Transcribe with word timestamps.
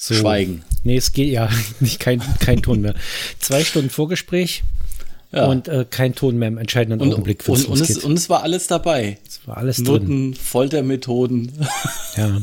So. 0.00 0.14
Schweigen. 0.14 0.62
Nee, 0.84 0.96
es 0.96 1.12
geht 1.12 1.32
ja 1.32 1.50
nicht 1.80 1.98
kein, 1.98 2.22
kein 2.38 2.62
Ton 2.62 2.80
mehr. 2.80 2.94
Zwei 3.40 3.64
Stunden 3.64 3.90
Vorgespräch 3.90 4.62
Ja. 5.32 5.46
und 5.46 5.66
äh, 5.66 5.84
kein 5.90 6.14
Ton 6.14 6.36
mehr 6.38 6.46
im 6.48 6.56
entscheidenden 6.58 7.00
Und, 7.00 7.12
Augenblick, 7.12 7.48
und, 7.48 7.64
und, 7.66 7.80
es, 7.80 7.98
und 7.98 8.12
es 8.16 8.30
war 8.30 8.44
alles 8.44 8.68
dabei. 8.68 9.18
Es 9.26 9.40
war 9.48 9.56
alles 9.56 9.78
drin. 9.78 9.86
Noten, 9.86 10.34
Foltermethoden. 10.34 11.50
Ja. 12.16 12.40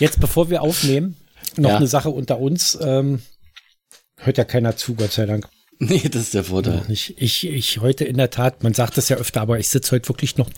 Jetzt, 0.00 0.18
bevor 0.18 0.50
wir 0.50 0.60
aufnehmen, 0.62 1.16
noch 1.56 1.70
Ja. 1.70 1.76
eine 1.76 1.86
Sache 1.86 2.10
unter 2.10 2.40
uns. 2.40 2.76
Ähm, 2.82 3.20
hört 4.16 4.36
ja 4.36 4.44
keiner 4.44 4.76
zu, 4.76 4.94
Gott 4.96 5.12
sei 5.12 5.26
Dank. 5.26 5.48
nee, 5.78 6.08
das 6.08 6.22
ist 6.22 6.34
der 6.34 6.42
Vorteil. 6.42 6.82
Ich, 6.88 7.16
ich, 7.22 7.46
ich 7.46 7.78
heute 7.78 8.02
in 8.04 8.16
der 8.16 8.30
Tat, 8.30 8.64
man 8.64 8.74
sagt 8.74 8.96
das 8.96 9.08
ja 9.08 9.18
öfter, 9.18 9.40
aber 9.40 9.60
ich 9.60 9.68
sitze 9.68 9.92
heute 9.92 10.08
wirklich 10.08 10.36
noch 10.36 10.50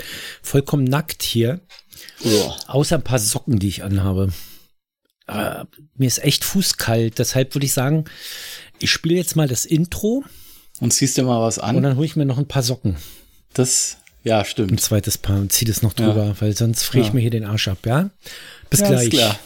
vollkommen 0.42 0.84
nackt 0.84 1.22
hier, 1.22 1.60
Uah. 2.24 2.56
außer 2.68 2.96
ein 2.96 3.02
paar 3.04 3.18
Socken, 3.18 3.58
die 3.58 3.68
ich 3.68 3.82
anhabe. 3.84 4.32
Äh, 5.30 5.64
mir 5.96 6.06
ist 6.06 6.22
echt 6.24 6.44
fußkalt, 6.44 7.18
deshalb 7.18 7.54
würde 7.54 7.66
ich 7.66 7.72
sagen, 7.72 8.04
ich 8.78 8.90
spiele 8.90 9.14
jetzt 9.16 9.36
mal 9.36 9.48
das 9.48 9.64
Intro 9.64 10.24
Und 10.80 10.92
ziehst 10.92 11.16
dir 11.16 11.22
mal 11.24 11.40
was 11.40 11.58
und 11.58 11.64
an. 11.64 11.82
dann 11.82 11.96
hole 11.96 12.06
ich 12.06 12.16
mir 12.16 12.26
noch 12.26 12.38
ein 12.38 12.46
paar 12.48 12.62
Socken. 12.62 12.96
Das, 13.52 13.98
ja, 14.24 14.38
Ein 14.40 14.44
stimmt. 14.44 14.80
zweites 14.80 15.18
Paar 15.18 15.38
und 15.38 15.52
ziehe 15.52 15.68
das 15.70 15.82
noch 15.82 15.92
drüber, 15.92 16.34
weil 16.40 16.56
sonst 16.56 16.82
friere 16.84 17.02
ich 17.02 17.08
Ja. 17.08 17.14
mir 17.14 17.20
hier 17.20 17.30
den 17.30 17.44
Arsch 17.44 17.68
ab, 17.68 17.78
ja? 17.86 18.10
Bis 18.70 18.80
Ja, 18.80 18.88
gleich. 18.88 19.04
ist 19.08 19.10
klar. 19.18 19.38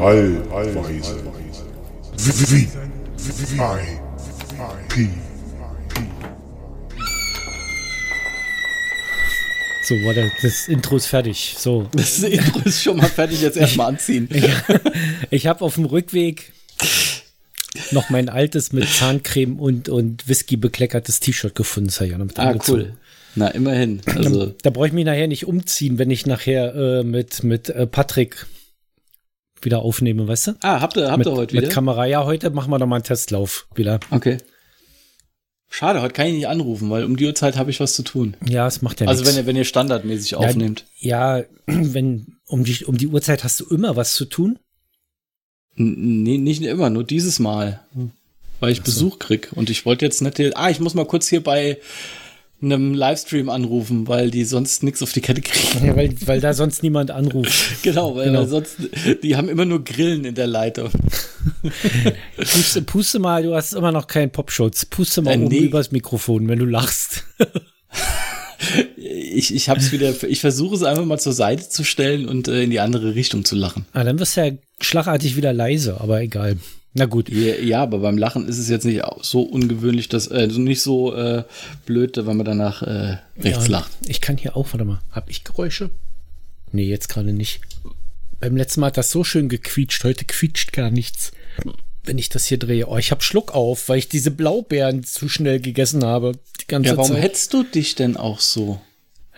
Allweise. 0.00 1.22
Wie, 2.16 2.50
wie, 2.50 2.68
I, 3.56 4.00
P, 4.94 5.08
So, 9.82 9.94
warte, 10.04 10.30
das 10.40 10.66
Intro 10.68 10.96
ist 10.96 11.06
fertig. 11.06 11.56
So, 11.58 11.86
Das 11.92 12.20
Intro 12.22 12.60
ist 12.64 12.82
schon 12.82 12.96
mal 12.96 13.08
fertig, 13.08 13.42
jetzt 13.42 13.56
erstmal 13.58 13.88
anziehen. 13.88 14.28
ich 15.30 15.46
habe 15.46 15.62
auf 15.62 15.74
dem 15.74 15.84
Rückweg 15.84 16.52
noch 17.90 18.08
mein 18.08 18.28
altes 18.30 18.72
mit 18.72 18.88
Zahncreme 18.88 19.58
und, 19.58 19.88
und 19.90 20.26
Whisky 20.28 20.56
bekleckertes 20.56 21.20
T-Shirt 21.20 21.54
gefunden. 21.54 21.88
Das 21.88 22.00
habe 22.00 22.10
ich 22.10 22.16
noch 22.16 22.24
mit 22.24 22.38
Ah, 22.38 22.44
angezogen. 22.50 22.80
cool. 22.80 22.92
Na, 23.34 23.48
immerhin. 23.48 24.00
Also, 24.06 24.54
Da 24.62 24.70
brauche 24.70 24.86
ich 24.86 24.92
mich 24.92 25.04
nachher 25.04 25.26
nicht 25.26 25.44
umziehen, 25.46 25.98
wenn 25.98 26.10
ich 26.10 26.24
nachher 26.24 26.74
äh, 26.74 27.02
mit, 27.02 27.42
mit 27.42 27.68
äh, 27.68 27.86
Patrick 27.86 28.46
wieder 29.60 29.80
aufnehme, 29.80 30.28
weißt 30.28 30.46
du? 30.46 30.52
ah, 30.62 30.80
habt 30.80 30.96
ihr, 30.96 31.08
habt 31.08 31.18
Mit, 31.18 31.26
ihr 31.26 31.32
heute 31.32 31.54
mit 31.56 31.64
wieder? 31.64 31.72
Kamera. 31.74 32.06
Ja, 32.06 32.24
heute 32.24 32.50
machen 32.50 32.70
wir 32.70 32.78
noch 32.78 32.86
mal 32.86 32.96
einen 32.96 33.04
Testlauf 33.04 33.66
wieder. 33.74 33.98
Okay. 34.10 34.38
Schade, 35.76 36.00
heute 36.02 36.14
kann 36.14 36.28
ich 36.28 36.34
nicht 36.34 36.46
anrufen, 36.46 36.88
weil 36.88 37.02
um 37.02 37.16
die 37.16 37.26
Uhrzeit 37.26 37.56
habe 37.56 37.68
ich 37.70 37.80
was 37.80 37.94
zu 37.94 38.04
tun. 38.04 38.36
Ja, 38.48 38.64
es 38.68 38.80
macht 38.80 39.00
ja 39.00 39.08
Also 39.08 39.22
nichts. 39.22 39.34
wenn 39.36 39.42
ihr, 39.42 39.46
wenn 39.48 39.56
ihr 39.56 39.64
standardmäßig 39.64 40.36
aufnehmt. 40.36 40.84
Ja, 40.98 41.42
wenn 41.66 42.36
um 42.46 42.62
die, 42.62 42.84
um 42.84 42.96
die 42.96 43.08
Uhrzeit 43.08 43.42
hast 43.42 43.58
du 43.58 43.64
immer 43.74 43.96
was 43.96 44.14
zu 44.14 44.24
tun. 44.26 44.58
N- 45.76 46.22
Nee, 46.22 46.38
nicht 46.38 46.62
immer, 46.62 46.90
nur 46.90 47.02
dieses 47.02 47.40
Mal. 47.40 47.80
Weil 48.60 48.70
ich 48.70 48.82
Besuch 48.82 49.18
krieg. 49.18 49.50
Und 49.56 49.68
ich 49.68 49.84
wollte 49.84 50.04
jetzt 50.04 50.22
nicht. 50.22 50.56
Ah, 50.56 50.70
ich 50.70 50.78
muss 50.78 50.94
mal 50.94 51.06
kurz 51.06 51.26
hier 51.28 51.42
bei 51.42 51.78
einem 52.64 52.94
Livestream 52.94 53.48
anrufen, 53.48 54.08
weil 54.08 54.30
die 54.30 54.44
sonst 54.44 54.82
nichts 54.82 55.02
auf 55.02 55.12
die 55.12 55.20
Kette 55.20 55.40
kriegen. 55.40 55.86
Ja, 55.86 55.96
weil, 55.96 56.14
weil 56.26 56.40
da 56.40 56.52
sonst 56.54 56.82
niemand 56.82 57.10
anruft. 57.10 57.52
genau, 57.82 58.16
weil, 58.16 58.26
Genau. 58.26 58.40
weil 58.40 58.48
sonst. 58.48 58.76
Die 59.22 59.36
haben 59.36 59.48
immer 59.48 59.64
nur 59.64 59.82
Grillen 59.84 60.24
in 60.24 60.34
der 60.34 60.46
Leitung. 60.46 60.90
Puste, 62.36 62.82
puste 62.82 63.18
mal, 63.18 63.42
du 63.42 63.54
hast 63.54 63.72
immer 63.74 63.92
noch 63.92 64.06
keinen 64.06 64.30
Popschutz. 64.30 64.84
Puste 64.86 65.22
mal 65.22 65.32
Äh, 65.34 65.38
oben 65.38 65.48
nee. 65.48 65.58
übers 65.58 65.92
Mikrofon, 65.92 66.48
wenn 66.48 66.58
du 66.58 66.66
lachst. 66.66 67.24
Ich, 68.96 69.54
ich 69.54 69.68
hab's 69.68 69.92
wieder. 69.92 70.14
Ich 70.24 70.40
versuche 70.40 70.74
es 70.76 70.82
einfach 70.84 71.04
mal 71.04 71.18
zur 71.18 71.32
Seite 71.34 71.68
zu 71.68 71.84
stellen 71.84 72.26
und 72.26 72.48
äh, 72.48 72.62
in 72.62 72.70
die 72.70 72.80
andere 72.80 73.14
Richtung 73.14 73.44
zu 73.44 73.56
lachen. 73.56 73.84
ah, 73.92 74.04
dann 74.04 74.18
wirst 74.18 74.36
du 74.36 74.46
ja 74.46 74.52
schlagartig 74.80 75.36
wieder 75.36 75.52
leise, 75.52 76.00
aber 76.00 76.22
egal. 76.22 76.56
Na 76.96 77.06
gut. 77.06 77.28
Ja, 77.28 77.56
ja, 77.56 77.82
aber 77.82 77.98
beim 77.98 78.16
Lachen 78.16 78.46
ist 78.46 78.58
es 78.58 78.68
jetzt 78.68 78.84
nicht 78.84 79.02
so 79.22 79.42
ungewöhnlich, 79.42 80.08
dass 80.08 80.28
äh, 80.30 80.34
also 80.34 80.60
nicht 80.60 80.80
so 80.80 81.12
äh, 81.14 81.42
blöd, 81.86 82.16
wenn 82.16 82.36
man 82.36 82.44
danach 82.46 82.82
äh, 82.82 83.18
rechts 83.38 83.64
Ja, 83.66 83.70
lacht. 83.72 83.90
Ich 84.06 84.20
kann 84.20 84.36
hier 84.36 84.56
auch, 84.56 84.68
warte 84.72 84.84
mal, 84.84 85.00
hab 85.10 85.28
ich 85.28 85.42
Geräusche? 85.42 85.90
Nee, 86.70 86.84
jetzt 86.86 87.08
gerade 87.08 87.32
nicht. 87.32 87.60
Beim 88.38 88.56
letzten 88.56 88.80
Mal 88.80 88.88
hat 88.88 88.96
das 88.96 89.10
so 89.10 89.24
schön 89.24 89.48
gequietscht, 89.48 90.04
heute 90.04 90.24
quietscht 90.24 90.72
gar 90.72 90.90
nichts. 90.90 91.32
Wenn 92.04 92.18
ich 92.18 92.28
das 92.28 92.44
hier 92.46 92.58
drehe. 92.58 92.86
Oh, 92.88 92.98
ich 92.98 93.10
hab 93.10 93.22
Schluck 93.24 93.54
auf, 93.54 93.88
weil 93.88 93.98
ich 93.98 94.08
diese 94.08 94.30
Blaubeeren 94.30 95.02
zu 95.04 95.28
schnell 95.28 95.60
gegessen 95.60 96.04
habe. 96.04 96.32
Die 96.60 96.66
ganze 96.66 96.90
Ja, 96.90 96.96
warum 96.96 97.12
Zeit. 97.12 97.22
hetzt 97.22 97.54
du 97.54 97.62
dich 97.64 97.94
denn 97.94 98.16
auch 98.16 98.40
so? 98.40 98.80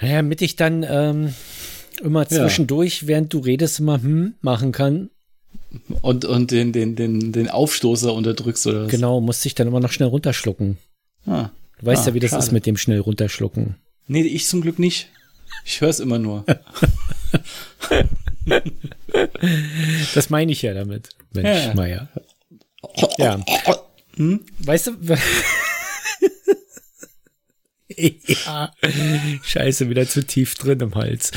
Ja, 0.00 0.16
damit 0.16 0.42
ich 0.42 0.56
dann 0.56 0.84
ähm, 0.88 1.32
immer 2.02 2.28
zwischendurch, 2.28 3.06
während 3.06 3.32
du 3.32 3.38
redest, 3.38 3.78
immer 3.80 4.02
hm 4.02 4.34
machen 4.40 4.72
kann. 4.72 5.10
Und, 6.02 6.24
und 6.24 6.50
den, 6.50 6.72
den, 6.72 6.96
den, 6.96 7.32
den 7.32 7.48
Aufstoßer 7.50 8.12
unterdrückst 8.14 8.66
oder 8.66 8.84
was? 8.84 8.90
Genau, 8.90 9.20
musste 9.20 9.48
ich 9.48 9.54
dann 9.54 9.66
immer 9.68 9.80
noch 9.80 9.92
schnell 9.92 10.08
runterschlucken. 10.08 10.78
Ah. 11.26 11.50
Du 11.80 11.86
weißt 11.86 12.04
Ah, 12.04 12.08
ja, 12.08 12.14
wie 12.14 12.20
das 12.20 12.30
schade. 12.30 12.42
ist 12.44 12.52
mit 12.52 12.64
dem 12.66 12.76
schnell 12.76 13.00
runterschlucken. 13.00 13.76
Nee, 14.06 14.22
ich 14.22 14.46
zum 14.46 14.60
Glück 14.62 14.78
nicht. 14.78 15.08
Ich 15.64 15.80
höre 15.80 15.88
es 15.90 16.00
immer 16.00 16.18
nur. 16.18 16.44
Das 20.14 20.30
meine 20.30 20.52
ich 20.52 20.62
ja 20.62 20.72
damit, 20.74 21.08
Mensch, 21.32 21.48
Ja. 21.66 21.74
Meier. 21.74 22.08
Ja. 23.18 23.40
Hm? 24.16 24.44
Weißt 24.60 24.86
du? 24.88 24.92
ja. 27.96 28.72
Scheiße, 29.42 29.88
wieder 29.90 30.06
zu 30.06 30.24
tief 30.24 30.54
drin 30.54 30.80
im 30.80 30.94
Hals. 30.94 31.32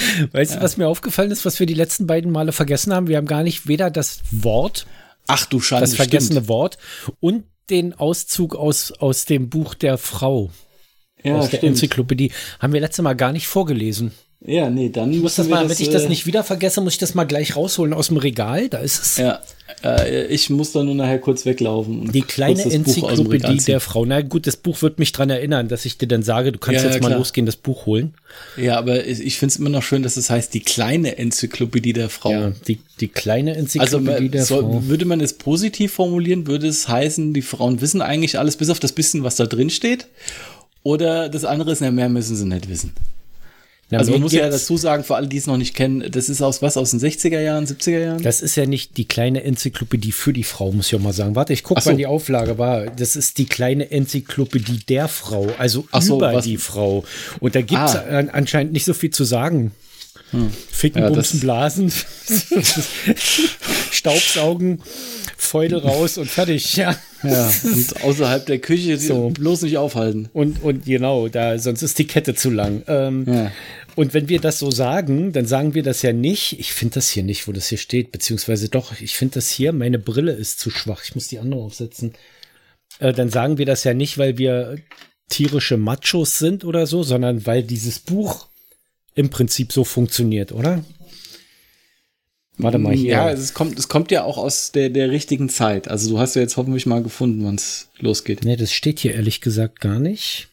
Weißt 0.32 0.56
du, 0.56 0.60
was 0.60 0.76
mir 0.76 0.88
aufgefallen 0.88 1.30
ist, 1.30 1.44
was 1.44 1.58
wir 1.60 1.66
die 1.66 1.74
letzten 1.74 2.06
beiden 2.06 2.30
Male 2.30 2.52
vergessen 2.52 2.92
haben? 2.92 3.06
Wir 3.08 3.16
haben 3.16 3.26
gar 3.26 3.42
nicht 3.42 3.66
weder 3.68 3.90
das 3.90 4.20
Wort, 4.30 4.86
Ach 5.26 5.46
du 5.46 5.60
Schande, 5.60 5.86
das 5.86 5.94
vergessene 5.94 6.36
stimmt. 6.40 6.48
Wort 6.48 6.78
und 7.20 7.44
den 7.70 7.92
Auszug 7.94 8.56
aus, 8.56 8.92
aus 8.92 9.24
dem 9.26 9.50
Buch 9.50 9.74
der 9.74 9.98
Frau. 9.98 10.50
Ja, 11.22 11.36
aus 11.36 11.50
der 11.50 11.58
stimmt. 11.58 11.70
Enzyklopädie. 11.70 12.32
Haben 12.60 12.72
wir 12.72 12.80
letztes 12.80 13.02
Mal 13.02 13.14
gar 13.14 13.32
nicht 13.32 13.46
vorgelesen. 13.46 14.12
Ja, 14.40 14.70
nee, 14.70 14.88
dann 14.88 15.12
Ich 15.12 15.20
muss 15.20 15.34
das 15.34 15.48
mal, 15.48 15.62
damit 15.64 15.80
ich 15.80 15.90
das 15.90 16.04
äh, 16.04 16.08
nicht 16.08 16.24
wieder 16.24 16.44
vergesse, 16.44 16.80
muss 16.80 16.92
ich 16.92 16.98
das 17.00 17.14
mal 17.14 17.24
gleich 17.24 17.56
rausholen 17.56 17.92
aus 17.92 18.06
dem 18.06 18.18
Regal. 18.18 18.68
Da 18.68 18.78
ist 18.78 19.02
es. 19.02 19.16
Ja, 19.16 19.40
äh, 19.82 20.26
ich 20.26 20.48
muss 20.48 20.70
dann 20.70 20.86
nur 20.86 20.94
nachher 20.94 21.18
kurz 21.18 21.44
weglaufen. 21.44 22.12
Die 22.12 22.22
kleine 22.22 22.62
Enzyklopädie 22.62 23.58
der 23.66 23.80
Frau. 23.80 24.04
Na 24.06 24.22
gut, 24.22 24.46
das 24.46 24.56
Buch 24.56 24.80
wird 24.80 25.00
mich 25.00 25.10
dran 25.10 25.28
erinnern, 25.28 25.66
dass 25.66 25.84
ich 25.84 25.98
dir 25.98 26.06
dann 26.06 26.22
sage, 26.22 26.52
du 26.52 26.58
kannst 26.60 26.82
Ja, 26.84 26.86
jetzt 26.88 27.02
ja, 27.02 27.08
mal 27.08 27.16
losgehen, 27.16 27.46
das 27.46 27.56
Buch 27.56 27.86
holen. 27.86 28.14
Ja, 28.56 28.78
aber 28.78 29.04
ich, 29.06 29.20
ich 29.20 29.38
finde 29.38 29.54
es 29.54 29.58
immer 29.58 29.70
noch 29.70 29.82
schön, 29.82 30.04
dass 30.04 30.16
es 30.16 30.30
heißt, 30.30 30.54
die 30.54 30.60
kleine 30.60 31.18
Enzyklopädie 31.18 31.92
der 31.92 32.08
Frau. 32.08 32.30
Ja, 32.30 32.52
die, 32.68 32.78
die 33.00 33.08
kleine 33.08 33.50
Also 33.56 33.60
Enzyklopädie 33.62 34.22
man- 34.22 34.30
der 34.30 34.44
soll, 34.44 34.62
Frau. 34.62 34.82
würde 34.86 35.04
man 35.04 35.20
es 35.20 35.32
positiv 35.32 35.94
formulieren, 35.94 36.46
würde 36.46 36.68
es 36.68 36.86
heißen, 36.86 37.34
die 37.34 37.42
Frauen 37.42 37.80
wissen 37.80 38.02
eigentlich 38.02 38.38
alles, 38.38 38.56
bis 38.56 38.70
auf 38.70 38.78
das 38.78 38.92
bisschen, 38.92 39.24
was 39.24 39.34
da 39.34 39.46
drin 39.46 39.68
steht. 39.70 40.06
Oder 40.84 41.28
das 41.28 41.44
andere 41.44 41.72
ist, 41.72 41.80
na, 41.80 41.90
mehr 41.90 42.08
müssen 42.08 42.36
sie 42.36 42.46
nicht 42.46 42.68
wissen. 42.68 42.92
Na, 43.90 43.98
also 43.98 44.12
man 44.12 44.20
muss 44.20 44.32
ja 44.32 44.48
dazu 44.50 44.76
sagen, 44.76 45.02
für 45.02 45.16
alle, 45.16 45.28
die 45.28 45.38
es 45.38 45.46
noch 45.46 45.56
nicht 45.56 45.74
kennen, 45.74 46.04
das 46.10 46.28
ist 46.28 46.42
aus 46.42 46.60
was, 46.60 46.76
aus 46.76 46.90
den 46.90 47.00
60er 47.00 47.40
Jahren, 47.40 47.64
70er 47.66 47.98
Jahren? 47.98 48.22
Das 48.22 48.42
ist 48.42 48.54
ja 48.56 48.66
nicht 48.66 48.98
die 48.98 49.08
kleine 49.08 49.42
Enzyklopädie 49.44 50.12
für 50.12 50.34
die 50.34 50.44
Frau, 50.44 50.72
muss 50.72 50.88
ich 50.88 50.94
auch 50.94 51.00
mal 51.02 51.14
sagen. 51.14 51.34
Warte, 51.36 51.54
ich 51.54 51.62
gucke, 51.62 51.80
so. 51.80 51.88
wann 51.88 51.96
die 51.96 52.06
Auflage 52.06 52.58
war. 52.58 52.84
Das 52.86 53.16
ist 53.16 53.38
die 53.38 53.46
kleine 53.46 53.90
Enzyklopädie 53.90 54.80
der 54.88 55.08
Frau, 55.08 55.46
also 55.56 55.86
Ach 55.90 56.02
so, 56.02 56.16
über 56.16 56.34
was- 56.34 56.44
die 56.44 56.58
Frau. 56.58 57.04
Und 57.40 57.54
da 57.54 57.62
gibt 57.62 57.80
es 57.82 57.96
Ah. 57.96 58.04
Hm. 58.20 58.28
anscheinend 58.32 58.74
nicht 58.74 58.84
so 58.84 58.92
viel 58.92 59.10
zu 59.10 59.24
sagen. 59.24 59.72
Ficken, 60.70 61.00
Ja, 61.00 61.08
bumsen, 61.08 61.40
blasen, 61.40 61.90
Staubsaugen, 63.90 64.80
Feudel 65.36 65.78
raus 65.78 66.18
und 66.18 66.28
fertig. 66.28 66.76
Ja. 66.76 66.94
Ja, 67.22 67.50
und 67.64 68.04
außerhalb 68.04 68.46
der 68.46 68.58
Küche 68.58 68.96
So. 68.98 69.30
bloß 69.30 69.62
nicht 69.62 69.78
aufhalten. 69.78 70.28
Und, 70.32 70.62
und 70.62 70.84
genau, 70.84 71.28
da, 71.28 71.58
sonst 71.58 71.82
ist 71.82 71.98
die 71.98 72.06
Kette 72.06 72.34
zu 72.34 72.50
lang. 72.50 72.82
Ähm, 72.86 73.24
Ja. 73.26 73.50
Und 73.98 74.14
wenn 74.14 74.28
wir 74.28 74.40
das 74.40 74.60
so 74.60 74.70
sagen, 74.70 75.32
dann 75.32 75.44
sagen 75.44 75.74
wir 75.74 75.82
das 75.82 76.02
ja 76.02 76.12
nicht. 76.12 76.56
Ich 76.60 76.72
finde 76.72 76.94
das 76.94 77.10
hier 77.10 77.24
nicht, 77.24 77.48
wo 77.48 77.52
das 77.52 77.66
hier 77.66 77.78
steht, 77.78 78.12
beziehungsweise 78.12 78.68
doch, 78.68 78.92
ich 79.00 79.16
finde 79.16 79.34
das 79.34 79.50
hier, 79.50 79.72
meine 79.72 79.98
Brille 79.98 80.30
ist 80.30 80.60
zu 80.60 80.70
schwach. 80.70 81.02
Ich 81.02 81.16
muss 81.16 81.26
die 81.26 81.40
andere 81.40 81.62
aufsetzen. 81.62 82.12
Äh, 83.00 83.12
dann 83.12 83.28
sagen 83.28 83.58
wir 83.58 83.66
das 83.66 83.82
ja 83.82 83.94
nicht, 83.94 84.16
weil 84.16 84.38
wir 84.38 84.78
tierische 85.28 85.78
Machos 85.78 86.38
sind 86.38 86.64
oder 86.64 86.86
so, 86.86 87.02
sondern 87.02 87.44
weil 87.44 87.64
dieses 87.64 87.98
Buch 87.98 88.46
im 89.16 89.30
Prinzip 89.30 89.72
so 89.72 89.82
funktioniert, 89.82 90.52
oder? 90.52 90.84
Warte 92.56 92.78
mal 92.78 92.94
hier. 92.94 93.14
Ja, 93.14 93.32
es 93.32 93.52
kommt, 93.52 93.80
es 93.80 93.88
kommt 93.88 94.12
ja 94.12 94.22
auch 94.22 94.38
aus 94.38 94.70
der, 94.70 94.90
der 94.90 95.10
richtigen 95.10 95.48
Zeit. 95.48 95.88
Also 95.88 96.08
du 96.10 96.20
hast 96.20 96.36
ja 96.36 96.42
jetzt 96.42 96.56
hoffentlich 96.56 96.86
mal 96.86 97.02
gefunden, 97.02 97.44
wann 97.44 97.56
es 97.56 97.88
losgeht. 97.98 98.44
Nee, 98.44 98.54
das 98.54 98.70
steht 98.70 99.00
hier 99.00 99.14
ehrlich 99.14 99.40
gesagt 99.40 99.80
gar 99.80 99.98
nicht. 99.98 100.50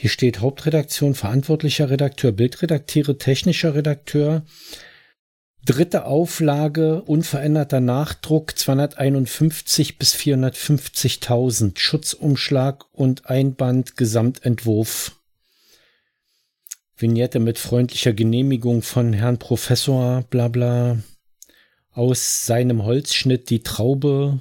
Hier 0.00 0.10
steht 0.10 0.38
Hauptredaktion, 0.38 1.16
verantwortlicher 1.16 1.90
Redakteur, 1.90 2.30
Bildredakteure, 2.30 3.18
technischer 3.18 3.74
Redakteur. 3.74 4.44
Dritte 5.64 6.04
Auflage, 6.04 7.02
unveränderter 7.02 7.80
Nachdruck 7.80 8.56
251 8.56 9.98
bis 9.98 10.14
450.000. 10.14 11.76
Schutzumschlag 11.80 12.84
und 12.92 13.26
Einband, 13.26 13.96
Gesamtentwurf. 13.96 15.16
Vignette 16.96 17.40
mit 17.40 17.58
freundlicher 17.58 18.12
Genehmigung 18.12 18.82
von 18.82 19.12
Herrn 19.12 19.40
Professor, 19.40 20.22
bla 20.30 20.46
bla. 20.46 20.98
Aus 21.90 22.46
seinem 22.46 22.84
Holzschnitt 22.84 23.50
die 23.50 23.64
Traube. 23.64 24.38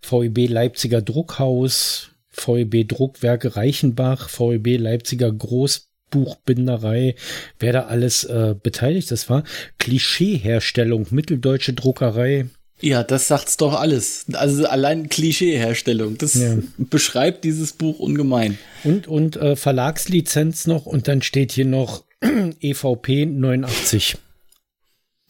VEB 0.00 0.48
Leipziger 0.48 1.02
Druckhaus. 1.02 2.09
VEB 2.30 2.86
Druckwerke 2.88 3.56
Reichenbach. 3.56 4.28
VEB 4.28 4.78
Leipziger 4.78 5.30
Großbuchbinderei. 5.32 7.14
Wer 7.58 7.72
da 7.72 7.86
alles 7.86 8.24
äh, 8.24 8.54
beteiligt 8.60 9.10
das 9.10 9.28
war. 9.28 9.44
Klischeeherstellung, 9.78 11.06
Mitteldeutsche 11.10 11.72
Druckerei. 11.72 12.46
Ja, 12.80 13.02
das 13.04 13.28
sagt's 13.28 13.56
doch 13.58 13.78
alles. 13.78 14.26
Also 14.32 14.66
allein 14.66 15.08
Klischeeherstellung. 15.08 16.16
Das 16.18 16.34
Ja. 16.34 16.56
beschreibt 16.78 17.44
dieses 17.44 17.72
Buch 17.72 17.98
ungemein. 17.98 18.58
Und, 18.84 19.06
und 19.06 19.36
äh, 19.36 19.54
Verlagslizenz 19.56 20.66
noch. 20.66 20.86
Und 20.86 21.06
dann 21.08 21.20
steht 21.22 21.52
hier 21.52 21.66
noch 21.66 22.04
EVP 22.22 23.26
89. 23.26 24.16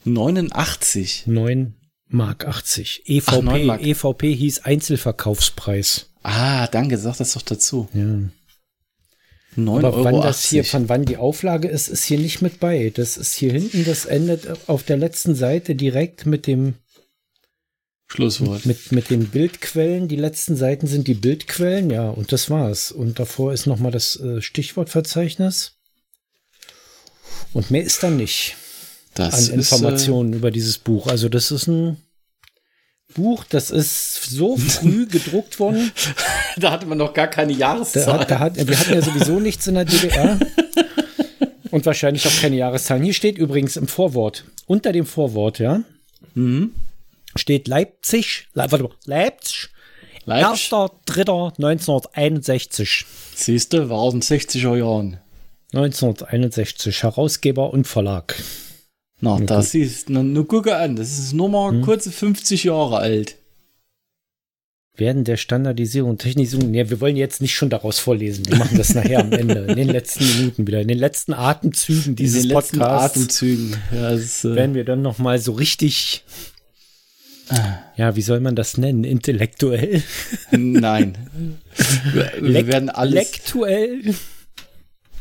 89. 0.04 1.24
9 1.26 1.74
Mark 2.08 2.46
80. 2.46 3.02
EVP, 3.06 3.32
Ach, 3.32 3.42
9 3.42 3.66
Mark. 3.66 3.82
EVP 3.82 4.34
hieß 4.34 4.60
Einzelverkaufspreis. 4.60 6.09
Ah, 6.22 6.66
danke, 6.68 6.98
sag 6.98 7.16
das 7.16 7.32
doch 7.32 7.42
dazu. 7.42 7.88
Ja. 7.94 8.20
9 9.56 9.84
Aber 9.84 9.96
Euro. 9.96 10.04
wann 10.04 10.20
das 10.20 10.44
hier, 10.44 10.64
von 10.64 10.88
wann 10.88 11.04
die 11.04 11.16
Auflage 11.16 11.68
ist, 11.68 11.88
ist 11.88 12.04
hier 12.04 12.18
nicht 12.18 12.40
mit 12.40 12.60
bei. 12.60 12.90
Das 12.94 13.16
ist 13.16 13.34
hier 13.34 13.52
hinten, 13.52 13.84
das 13.84 14.04
endet 14.04 14.46
auf 14.68 14.84
der 14.84 14.96
letzten 14.96 15.34
Seite 15.34 15.74
direkt 15.74 16.24
mit 16.26 16.46
dem, 16.46 16.74
Schlusswort. 18.06 18.64
mit, 18.66 18.92
mit 18.92 19.10
den 19.10 19.28
Bildquellen. 19.28 20.08
Die 20.08 20.16
letzten 20.16 20.56
Seiten 20.56 20.86
sind 20.86 21.08
die 21.08 21.14
Bildquellen, 21.14 21.90
ja, 21.90 22.10
und 22.10 22.32
das 22.32 22.48
war's. 22.50 22.92
Und 22.92 23.18
davor 23.18 23.52
ist 23.52 23.66
nochmal 23.66 23.92
das 23.92 24.18
äh, 24.20 24.40
Stichwortverzeichnis. 24.40 25.72
Und 27.52 27.70
mehr 27.70 27.82
ist 27.82 28.02
da 28.02 28.10
nicht 28.10 28.56
Das 29.14 29.34
an 29.34 29.40
ist, 29.40 29.72
Informationen 29.72 30.32
über 30.32 30.50
dieses 30.50 30.78
Buch. 30.78 31.08
Also 31.08 31.28
das 31.28 31.50
ist 31.50 31.66
ein 31.66 31.96
Buch, 33.14 33.44
das 33.48 33.70
ist 33.70 34.24
so 34.30 34.56
früh 34.56 35.06
gedruckt 35.10 35.58
worden. 35.60 35.92
Da 36.56 36.70
hatte 36.72 36.86
man 36.86 36.98
noch 36.98 37.14
gar 37.14 37.28
keine 37.28 37.52
Da 37.52 37.58
Jahreszahl. 37.58 38.20
hat, 38.20 38.30
da 38.30 38.38
hat, 38.38 38.56
wir 38.68 38.78
hatten 38.78 38.94
ja 38.94 39.02
sowieso 39.02 39.38
nichts 39.40 39.66
in 39.66 39.74
der 39.74 39.84
DDR. 39.84 40.38
Und 41.70 41.86
wahrscheinlich 41.86 42.26
auch 42.26 42.40
keine 42.40 42.56
Jahreszahlen. 42.56 43.04
Hier 43.04 43.14
steht 43.14 43.38
übrigens 43.38 43.76
im 43.76 43.86
Vorwort, 43.86 44.44
unter 44.66 44.90
dem 44.92 45.06
Vorwort, 45.06 45.58
ja, 45.60 45.82
Mhm. 46.34 46.72
steht 47.36 47.68
Leipzig, 47.68 48.48
Le 48.54 48.66
warte 48.70 48.84
mal, 48.84 48.92
Leipzig, 49.04 49.68
Leipzig. 50.24 50.72
1.3.1961. 50.72 53.04
Siehste, 53.34 53.88
war 53.88 53.98
aus 53.98 54.12
den 54.12 54.22
60er 54.22 54.76
Jahren. 54.76 55.18
1961, 55.72 57.02
Herausgeber 57.04 57.72
und 57.72 57.86
Verlag. 57.86 58.34
Na, 59.20 59.38
das 59.38 59.74
ist, 59.74 60.08
na, 60.08 60.22
nur 60.22 60.46
gucke 60.48 60.76
an, 60.76 60.96
das 60.96 61.18
ist 61.18 61.32
nur 61.34 61.48
mal 61.48 61.72
Hm. 61.72 61.82
kurze 61.82 62.10
50 62.10 62.64
Jahre 62.64 62.98
alt. 62.98 63.36
Werden 64.96 65.24
der 65.24 65.36
Standardisierung 65.36 66.10
und 66.10 66.18
Technisierung, 66.20 66.70
nee, 66.70 66.88
wir 66.90 67.00
wollen 67.00 67.16
jetzt 67.16 67.40
nicht 67.40 67.54
schon 67.54 67.70
daraus 67.70 67.98
vorlesen, 67.98 68.46
wir 68.48 68.56
machen 68.56 68.76
das 68.76 68.94
nachher 68.94 69.20
am 69.20 69.32
Ende, 69.32 69.60
in 69.60 69.76
den 69.76 69.88
letzten 69.88 70.24
Minuten 70.26 70.66
wieder, 70.66 70.80
in 70.80 70.88
den 70.88 70.98
letzten 70.98 71.32
Atemzügen 71.32 72.16
dieses 72.16 72.42
Diese 72.42 72.54
letzten 72.54 72.78
Podcasts. 72.78 73.16
Atemzügen. 73.16 73.76
Ja, 73.94 74.10
ist, 74.10 74.44
äh, 74.44 74.54
werden 74.56 74.74
wir 74.74 74.84
dann 74.84 75.00
noch 75.00 75.18
mal 75.18 75.38
so 75.38 75.52
richtig, 75.52 76.24
ja, 77.96 78.14
wie 78.16 78.22
soll 78.22 78.40
man 78.40 78.56
das 78.56 78.76
nennen, 78.78 79.04
intellektuell, 79.04 80.02
nein. 80.50 81.16
Wir, 82.12 82.32
wir 82.40 82.66
werden 82.66 82.90
alles, 82.90 83.14
lektuell. 83.14 84.14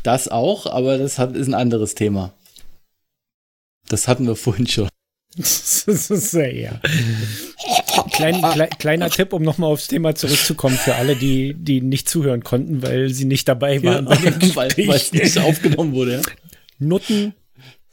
das 0.02 0.28
auch, 0.28 0.66
aber 0.66 0.98
das 0.98 1.18
hat, 1.18 1.34
ist 1.36 1.46
ein 1.48 1.54
anderes 1.54 1.94
Thema. 1.94 2.34
Das 3.90 4.08
hatten 4.08 4.26
wir 4.26 4.36
vorhin 4.36 4.66
schon. 4.66 4.88
Das 5.36 5.84
ist 5.86 6.32
ja, 6.32 6.46
ja. 6.46 6.80
Klein, 8.12 8.40
klei, 8.52 8.66
kleiner 8.66 9.10
Tipp, 9.10 9.32
um 9.32 9.42
noch 9.42 9.58
mal 9.58 9.66
aufs 9.68 9.86
Thema 9.86 10.14
zurückzukommen 10.14 10.76
für 10.76 10.94
alle, 10.96 11.14
die, 11.16 11.54
die 11.54 11.80
nicht 11.82 12.08
zuhören 12.08 12.42
konnten, 12.42 12.82
weil 12.82 13.10
sie 13.10 13.26
nicht 13.26 13.46
dabei 13.46 13.82
waren. 13.82 14.06
Gespräch. 14.38 14.88
weil 14.88 14.96
es 14.96 15.12
nicht 15.12 15.38
aufgenommen 15.38 15.92
wurde. 15.92 16.14
Ja? 16.14 16.22
Nutten, 16.78 17.34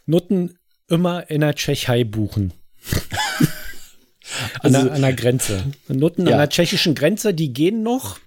Nutten 0.05 0.57
immer 0.89 1.29
in 1.29 1.41
der 1.41 1.53
Tschechei 1.55 2.03
buchen. 2.05 2.53
An, 4.61 4.75
Also- 4.75 4.83
der, 4.87 4.93
an 4.93 5.01
der 5.01 5.13
Grenze. 5.13 5.63
Nutten 5.87 6.25
Ja. 6.25 6.33
an 6.33 6.37
der 6.39 6.49
tschechischen 6.49 6.95
Grenze, 6.95 7.33
die 7.33 7.53
gehen 7.53 7.83
noch 7.83 8.19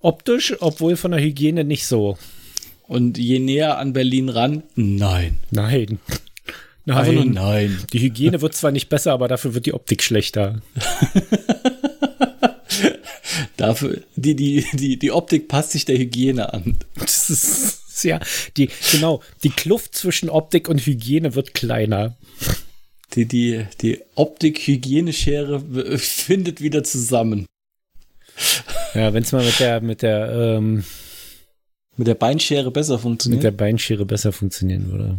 optisch, 0.00 0.54
obwohl 0.60 0.96
von 0.96 1.10
der 1.10 1.20
Hygiene 1.20 1.64
nicht 1.64 1.86
so. 1.86 2.16
Und 2.88 3.18
je 3.18 3.40
näher 3.40 3.78
an 3.78 3.92
Berlin 3.92 4.28
ran, 4.28 4.62
nein. 4.74 5.38
Nein. 5.50 5.98
Einfach 6.86 7.12
nur 7.12 7.24
Nein. 7.24 7.34
nein. 7.34 7.84
Die 7.92 8.00
Hygiene 8.00 8.40
wird 8.40 8.54
zwar 8.54 8.70
nicht 8.70 8.88
besser, 8.88 9.12
aber 9.12 9.26
dafür 9.28 9.54
wird 9.54 9.66
die 9.66 9.74
Optik 9.74 10.02
schlechter. 10.02 10.60
Dafür, 13.56 14.02
die, 14.16 14.36
die, 14.36 14.66
die, 14.72 14.98
die 14.98 15.10
Optik 15.10 15.48
passt 15.48 15.72
sich 15.72 15.84
der 15.84 15.98
Hygiene 15.98 16.52
an. 16.52 16.76
Das 16.94 17.30
ist 17.30 18.04
ja 18.04 18.20
die 18.56 18.68
genau 18.92 19.22
die 19.42 19.50
Kluft 19.50 19.94
zwischen 19.94 20.28
Optik 20.28 20.68
und 20.68 20.84
Hygiene 20.84 21.34
wird 21.34 21.54
kleiner. 21.54 22.16
Die, 23.14 23.24
die, 23.24 23.64
die 23.80 24.02
Optik-Hygieneschere 24.14 25.98
findet 25.98 26.60
wieder 26.60 26.84
zusammen. 26.84 27.46
Ja, 28.94 29.14
wenn 29.14 29.22
es 29.22 29.32
mal 29.32 29.44
mit 29.44 29.58
der 29.58 29.80
mit 29.80 30.02
der 30.02 30.30
ähm, 30.30 30.84
Mit 31.98 32.08
der 32.08 32.14
Beinschere 32.14 32.70
besser 32.70 32.94
mit 32.94 33.02
funktioniert. 33.02 33.42
der 33.42 33.50
Beinschere 33.52 34.04
besser 34.04 34.30
funktionieren 34.30 34.90
würde. 34.90 35.18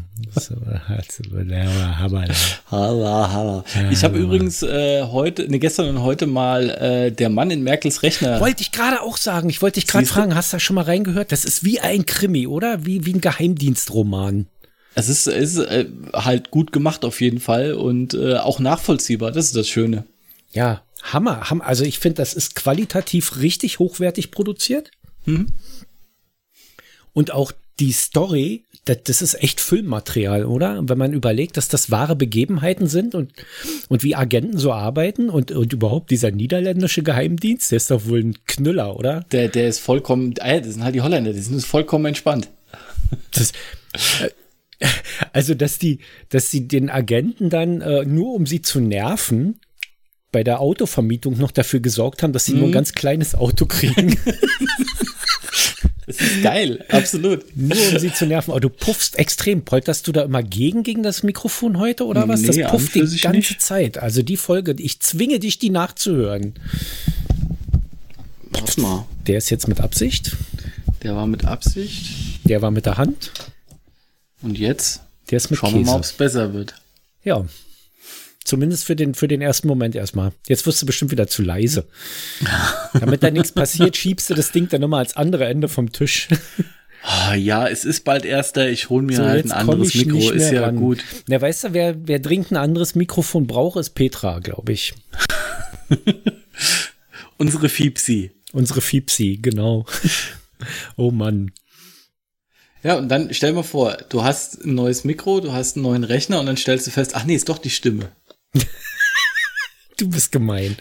Hala, 2.70 3.32
hala. 3.32 3.66
Ich 3.90 4.04
habe 4.04 4.20
übrigens 4.20 4.62
äh, 4.62 5.04
heute, 5.04 5.50
ne, 5.50 5.58
gestern 5.58 5.90
und 5.90 6.04
heute 6.04 6.28
mal 6.28 6.70
äh, 6.70 7.12
der 7.12 7.30
Mann 7.30 7.50
in 7.50 7.64
Merkels 7.64 8.04
Rechner. 8.04 8.40
Wollte 8.40 8.62
ich 8.62 8.72
gerade 8.72 9.02
auch 9.02 9.18
sagen. 9.18 9.50
Ich 9.50 9.62
wollte 9.64 9.80
dich 9.80 9.88
gerade 9.88 10.06
fragen, 10.06 10.36
hast 10.36 10.54
du 10.54 10.58
da 10.58 10.60
schon 10.60 10.76
mal 10.76 10.84
reingehört? 10.84 11.32
Das 11.32 11.46
ist 11.46 11.64
wie 11.64 11.80
ein 11.80 12.06
Krimi, 12.06 12.46
oder? 12.46 12.86
Wie, 12.86 13.06
wie 13.06 13.14
ein 13.14 13.22
Geheimdienstroman. 13.22 14.46
Es 14.94 15.10
ist, 15.10 15.28
ist 15.28 15.58
äh, 15.58 15.86
halt 16.14 16.52
gut 16.52 16.72
gemacht 16.72 17.06
auf 17.06 17.22
jeden 17.22 17.40
Fall 17.40 17.74
und 17.74 18.14
äh, 18.14 18.38
auch 18.38 18.60
nachvollziehbar. 18.60 19.32
Das 19.32 19.46
ist 19.46 19.56
das 19.56 19.68
Schöne. 19.68 20.06
Ja, 20.52 20.82
Hammer. 21.04 21.50
Hammer. 21.50 21.66
Also 21.66 21.84
ich 21.84 22.00
finde, 22.00 22.16
das 22.16 22.34
ist 22.34 22.56
qualitativ 22.56 23.38
richtig 23.38 23.80
hochwertig 23.80 24.32
produziert. 24.32 24.92
Mhm. 25.26 25.48
Und 27.18 27.32
auch 27.32 27.52
die 27.80 27.94
Story, 27.94 28.66
das, 28.86 28.98
das 29.06 29.22
ist 29.24 29.42
echt 29.42 29.60
Filmmaterial, 29.60 30.46
oder? 30.46 30.88
Wenn 30.88 31.00
man 31.00 31.14
überlegt, 31.14 31.58
dass 31.58 31.68
das 31.68 31.90
wahre 31.90 32.16
Begebenheiten 32.16 32.86
sind 32.86 33.16
und, 33.16 33.34
und 33.90 34.04
wie 34.04 34.14
Agenten 34.14 34.60
so 34.60 34.72
arbeiten 34.72 35.32
und, 35.32 35.50
und 35.50 35.74
überhaupt 35.74 36.12
dieser 36.12 36.30
niederländische 36.30 37.02
Geheimdienst, 37.02 37.72
der 37.72 37.78
ist 37.78 37.90
doch 37.90 38.06
wohl 38.06 38.20
ein 38.20 38.38
Knüller, 38.46 38.96
oder? 38.96 39.26
Der, 39.32 39.48
der 39.48 39.68
ist 39.68 39.80
vollkommen, 39.80 40.36
äh, 40.36 40.62
das 40.62 40.76
sind 40.76 40.84
halt 40.84 40.94
die 40.94 41.02
Holländer, 41.02 41.34
die 41.34 41.40
sind 41.40 41.66
vollkommen 41.66 42.06
entspannt. 42.06 42.50
Das, 43.32 43.52
äh, 44.22 44.88
also, 45.34 45.56
dass 45.56 45.80
die, 45.80 45.98
dass 46.30 46.52
sie 46.52 46.68
den 46.68 46.92
Agenten 46.92 47.50
dann 47.50 47.82
äh, 47.82 48.06
nur 48.06 48.36
um 48.36 48.46
sie 48.46 48.62
zu 48.62 48.80
nerven, 48.80 49.60
bei 50.32 50.44
der 50.44 50.60
Autovermietung 50.60 51.36
noch 51.40 51.50
dafür 51.50 51.80
gesorgt 51.80 52.22
haben, 52.22 52.32
dass 52.32 52.46
sie 52.46 52.54
nur 52.54 52.68
ein 52.68 52.74
ganz 52.74 52.92
kleines 52.92 53.34
Auto 53.34 53.66
kriegen, 53.66 54.20
Das 56.08 56.22
ist 56.22 56.42
geil, 56.42 56.84
absolut. 56.90 57.46
nur 57.56 57.78
um 57.92 58.00
sie 58.00 58.14
zu 58.14 58.26
nerven. 58.26 58.52
Aber 58.52 58.62
du 58.62 58.70
puffst 58.70 59.20
extrem. 59.20 59.64
Polterst 59.66 60.08
du 60.08 60.14
da 60.14 60.24
immer 60.24 60.42
gegen 60.42 60.84
gegen 60.84 61.04
das 61.04 61.22
Mikrofon 61.22 61.78
heute 61.78 62.06
oder 62.06 62.28
was? 62.30 62.42
Nee, 62.42 62.62
das 62.62 62.72
pufft 62.72 62.96
die 62.96 63.02
ganze 63.02 63.30
nicht. 63.38 63.62
Zeit. 63.62 63.98
Also 63.98 64.22
die 64.24 64.38
Folge, 64.38 64.74
ich 64.80 65.02
zwinge 65.02 65.40
dich, 65.40 65.60
die 65.60 65.70
nachzuhören. 65.70 66.54
Warte 68.52 68.82
mal. 68.82 69.06
Der 69.28 69.38
ist 69.38 69.50
jetzt 69.50 69.68
mit 69.68 69.82
Absicht. 69.82 70.36
Der 71.04 71.16
war 71.16 71.28
mit 71.28 71.46
Absicht. 71.46 72.06
Der 72.46 72.62
war 72.62 72.72
mit 72.72 72.86
der 72.86 72.98
Hand. 72.98 73.32
Und 74.42 74.58
jetzt 74.58 75.02
Der 75.30 75.38
ist 75.38 75.52
mit 75.52 75.60
schauen 75.60 75.74
wir 75.74 75.82
mal, 75.82 75.96
ob 75.96 76.02
Käse. 76.04 76.12
es 76.12 76.18
besser 76.18 76.54
wird. 76.54 76.76
Ja. 77.24 77.46
Zumindest 78.48 78.86
für 78.86 78.96
den, 78.96 79.14
für 79.14 79.28
den 79.28 79.42
ersten 79.42 79.68
Moment 79.68 79.94
erstmal. 79.94 80.32
Jetzt 80.48 80.66
wirst 80.66 80.82
du 80.82 80.86
bestimmt 80.86 81.12
wieder 81.12 81.28
zu 81.28 81.42
leise. 81.42 81.86
Damit 82.94 83.22
da 83.22 83.30
nichts 83.30 83.52
passiert, 83.52 83.98
schiebst 83.98 84.30
du 84.30 84.36
das 84.36 84.54
Ding 84.54 84.70
dann 84.70 84.82
immer 84.82 85.00
als 85.00 85.18
andere 85.18 85.44
Ende 85.48 85.68
vom 85.68 85.92
Tisch. 85.92 86.30
Ah, 87.04 87.36
ja, 87.36 87.68
es 87.68 87.84
ist 87.84 88.06
bald 88.06 88.24
erster. 88.24 88.70
Ich 88.70 88.90
hole 88.90 89.04
mir 89.04 89.18
So, 89.18 89.24
halt 89.26 89.48
ein 89.48 89.52
anderes 89.52 89.94
Mikro. 89.96 90.32
Ist 90.32 90.50
ja 90.50 90.62
ran. 90.62 90.78
gut. 90.78 91.04
Na, 91.28 91.42
weißt 91.42 91.66
du, 91.66 91.74
wer, 91.74 92.08
wer 92.08 92.20
dringend 92.20 92.52
ein 92.54 92.58
anderes 92.58 92.96
Mikrofon 92.96 93.48
braucht, 93.48 93.78
ist 93.78 93.90
Petra, 93.96 94.40
glaube 94.40 94.72
ich. 94.72 94.94
Unsere 97.38 97.68
Fiepsi. 97.68 98.32
Unsere 98.54 98.80
Fiepsi, 98.80 99.40
genau. 99.42 99.86
Oh 100.96 101.12
Mann. 101.12 101.52
Ja, 102.82 102.96
und 102.96 103.10
dann 103.10 103.34
stell 103.34 103.52
mal 103.52 103.64
vor, 103.64 103.98
du 104.08 104.24
hast 104.24 104.64
ein 104.64 104.74
neues 104.74 105.04
Mikro, 105.04 105.42
du 105.42 105.52
hast 105.52 105.76
einen 105.76 105.84
neuen 105.84 106.06
Rechner 106.06 106.40
und 106.40 106.46
dann 106.46 106.56
stellst 106.56 106.88
du 106.88 106.92
fest, 106.92 107.12
ach 107.16 107.26
nee, 107.26 107.36
ist 107.36 107.50
doch 107.50 107.58
die 107.58 107.70
Stimme. 107.70 108.10
Du 109.98 110.08
bist 110.08 110.32
gemein. 110.32 110.76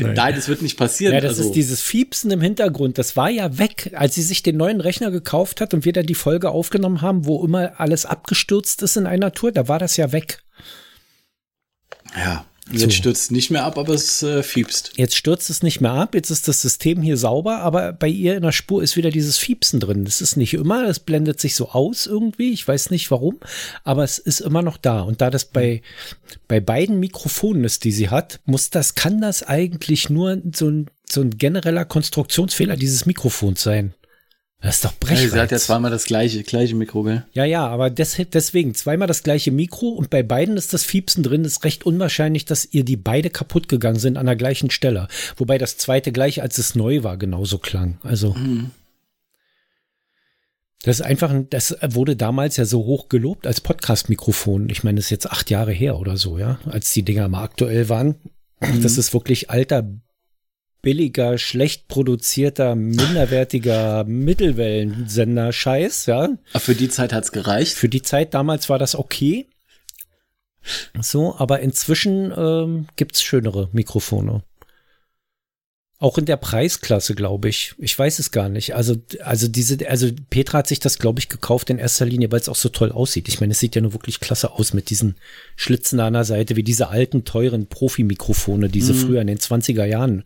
Nein, 0.00 0.14
Nein 0.14 0.34
das 0.36 0.46
wird 0.46 0.62
nicht 0.62 0.76
passieren. 0.76 1.14
Ja, 1.14 1.20
das 1.20 1.30
also. 1.30 1.48
ist 1.48 1.52
dieses 1.52 1.80
Fiepsen 1.80 2.30
im 2.30 2.40
Hintergrund. 2.40 2.96
Das 2.96 3.16
war 3.16 3.28
ja 3.28 3.58
weg, 3.58 3.90
als 3.94 4.14
sie 4.14 4.22
sich 4.22 4.44
den 4.44 4.56
neuen 4.56 4.80
Rechner 4.80 5.10
gekauft 5.10 5.60
hat 5.60 5.74
und 5.74 5.84
wir 5.84 5.92
dann 5.92 6.06
die 6.06 6.14
Folge 6.14 6.50
aufgenommen 6.50 7.00
haben, 7.02 7.26
wo 7.26 7.44
immer 7.44 7.80
alles 7.80 8.06
abgestürzt 8.06 8.82
ist 8.82 8.96
in 8.96 9.06
einer 9.06 9.32
Tour. 9.32 9.50
Da 9.50 9.66
war 9.66 9.80
das 9.80 9.96
ja 9.96 10.12
weg. 10.12 10.44
Ja. 12.16 12.46
Jetzt 12.70 12.82
so. 12.82 12.90
stürzt 12.90 13.32
nicht 13.32 13.50
mehr 13.50 13.64
ab, 13.64 13.76
aber 13.76 13.92
es 13.92 14.22
äh, 14.22 14.42
fiepst. 14.42 14.92
Jetzt 14.96 15.16
stürzt 15.16 15.50
es 15.50 15.62
nicht 15.64 15.80
mehr 15.80 15.92
ab, 15.92 16.14
jetzt 16.14 16.30
ist 16.30 16.46
das 16.46 16.62
System 16.62 17.02
hier 17.02 17.16
sauber, 17.16 17.58
aber 17.58 17.92
bei 17.92 18.06
ihr 18.06 18.36
in 18.36 18.42
der 18.42 18.52
Spur 18.52 18.82
ist 18.82 18.96
wieder 18.96 19.10
dieses 19.10 19.36
Fiepsen 19.36 19.80
drin. 19.80 20.04
Das 20.04 20.20
ist 20.20 20.36
nicht 20.36 20.54
immer, 20.54 20.84
es 20.84 21.00
blendet 21.00 21.40
sich 21.40 21.56
so 21.56 21.70
aus 21.70 22.06
irgendwie, 22.06 22.52
ich 22.52 22.66
weiß 22.66 22.90
nicht 22.90 23.10
warum, 23.10 23.40
aber 23.82 24.04
es 24.04 24.18
ist 24.18 24.40
immer 24.40 24.62
noch 24.62 24.76
da. 24.76 25.00
Und 25.00 25.20
da 25.20 25.28
das 25.28 25.44
bei, 25.44 25.82
bei 26.46 26.60
beiden 26.60 27.00
Mikrofonen 27.00 27.64
ist, 27.64 27.82
die 27.82 27.92
sie 27.92 28.10
hat, 28.10 28.40
muss 28.44 28.70
das, 28.70 28.94
kann 28.94 29.20
das 29.20 29.42
eigentlich 29.42 30.08
nur 30.08 30.40
so 30.54 30.68
ein, 30.68 30.86
so 31.10 31.20
ein 31.20 31.36
genereller 31.36 31.84
Konstruktionsfehler 31.84 32.76
dieses 32.76 33.06
Mikrofons 33.06 33.62
sein. 33.62 33.92
Das 34.62 34.76
ist 34.76 34.84
doch 34.84 34.94
Brechreiz. 34.94 35.32
sie 35.32 35.40
hat 35.40 35.50
ja 35.50 35.58
zweimal 35.58 35.90
das 35.90 36.04
gleiche, 36.04 36.44
gleiche 36.44 36.76
Mikro, 36.76 37.02
gell? 37.02 37.26
Ja, 37.32 37.44
ja, 37.44 37.66
aber 37.66 37.90
des, 37.90 38.16
deswegen 38.32 38.76
zweimal 38.76 39.08
das 39.08 39.24
gleiche 39.24 39.50
Mikro 39.50 39.88
und 39.88 40.08
bei 40.08 40.22
beiden 40.22 40.56
ist 40.56 40.72
das 40.72 40.84
Fiepsen 40.84 41.24
drin. 41.24 41.44
ist 41.44 41.64
recht 41.64 41.84
unwahrscheinlich, 41.84 42.44
dass 42.44 42.64
ihr 42.70 42.84
die 42.84 42.96
beide 42.96 43.28
kaputt 43.28 43.68
gegangen 43.68 43.98
sind 43.98 44.16
an 44.16 44.26
der 44.26 44.36
gleichen 44.36 44.70
Stelle. 44.70 45.08
Wobei 45.36 45.58
das 45.58 45.78
zweite 45.78 46.12
gleich, 46.12 46.42
als 46.42 46.58
es 46.58 46.76
neu 46.76 47.02
war, 47.02 47.16
genauso 47.16 47.58
klang. 47.58 47.98
Also. 48.04 48.34
Mhm. 48.34 48.70
Das 50.84 51.00
ist 51.00 51.06
einfach, 51.06 51.32
das 51.50 51.76
wurde 51.82 52.14
damals 52.14 52.56
ja 52.56 52.64
so 52.64 52.84
hoch 52.84 53.08
gelobt 53.08 53.48
als 53.48 53.60
Podcast-Mikrofon. 53.60 54.68
Ich 54.68 54.84
meine, 54.84 54.96
das 54.96 55.06
ist 55.06 55.10
jetzt 55.10 55.30
acht 55.30 55.50
Jahre 55.50 55.72
her 55.72 55.98
oder 55.98 56.16
so, 56.16 56.38
ja, 56.38 56.58
als 56.66 56.92
die 56.92 57.02
Dinger 57.02 57.28
mal 57.28 57.42
aktuell 57.42 57.88
waren. 57.88 58.16
Mhm. 58.60 58.82
Das 58.82 58.96
ist 58.96 59.12
wirklich 59.12 59.50
alter 59.50 59.88
billiger, 60.82 61.38
schlecht 61.38 61.88
produzierter, 61.88 62.74
minderwertiger 62.74 64.04
Mittelwellensender-Scheiß, 64.08 66.06
ja. 66.06 66.36
Aber 66.52 66.60
für 66.60 66.74
die 66.74 66.88
Zeit 66.88 67.12
hat's 67.12 67.32
gereicht. 67.32 67.74
Für 67.74 67.88
die 67.88 68.02
Zeit 68.02 68.34
damals 68.34 68.68
war 68.68 68.78
das 68.78 68.94
okay. 68.94 69.46
So, 71.00 71.36
aber 71.36 71.60
inzwischen 71.60 72.32
ähm, 72.36 72.86
gibt's 72.96 73.22
schönere 73.22 73.68
Mikrofone. 73.72 74.42
Auch 75.98 76.18
in 76.18 76.24
der 76.24 76.36
Preisklasse, 76.36 77.14
glaube 77.14 77.48
ich. 77.48 77.76
Ich 77.78 77.96
weiß 77.96 78.18
es 78.18 78.32
gar 78.32 78.48
nicht. 78.48 78.74
Also, 78.74 78.96
also 79.20 79.46
diese, 79.46 79.88
also 79.88 80.08
Petra 80.30 80.58
hat 80.58 80.66
sich 80.66 80.80
das, 80.80 80.98
glaube 80.98 81.20
ich, 81.20 81.28
gekauft 81.28 81.70
in 81.70 81.78
erster 81.78 82.06
Linie, 82.06 82.32
weil 82.32 82.40
es 82.40 82.48
auch 82.48 82.56
so 82.56 82.70
toll 82.70 82.90
aussieht. 82.90 83.28
Ich 83.28 83.40
meine, 83.40 83.52
es 83.52 83.60
sieht 83.60 83.76
ja 83.76 83.82
nur 83.82 83.92
wirklich 83.92 84.18
klasse 84.18 84.50
aus 84.50 84.72
mit 84.72 84.90
diesen 84.90 85.14
Schlitzen 85.54 86.00
an 86.00 86.14
der 86.14 86.24
Seite, 86.24 86.56
wie 86.56 86.64
diese 86.64 86.88
alten, 86.88 87.24
teuren 87.24 87.68
Profi-Mikrofone, 87.68 88.68
die 88.68 88.80
sie 88.80 88.94
mhm. 88.94 88.98
früher 88.98 89.20
in 89.20 89.28
den 89.28 89.38
20er 89.38 89.84
Jahren 89.84 90.24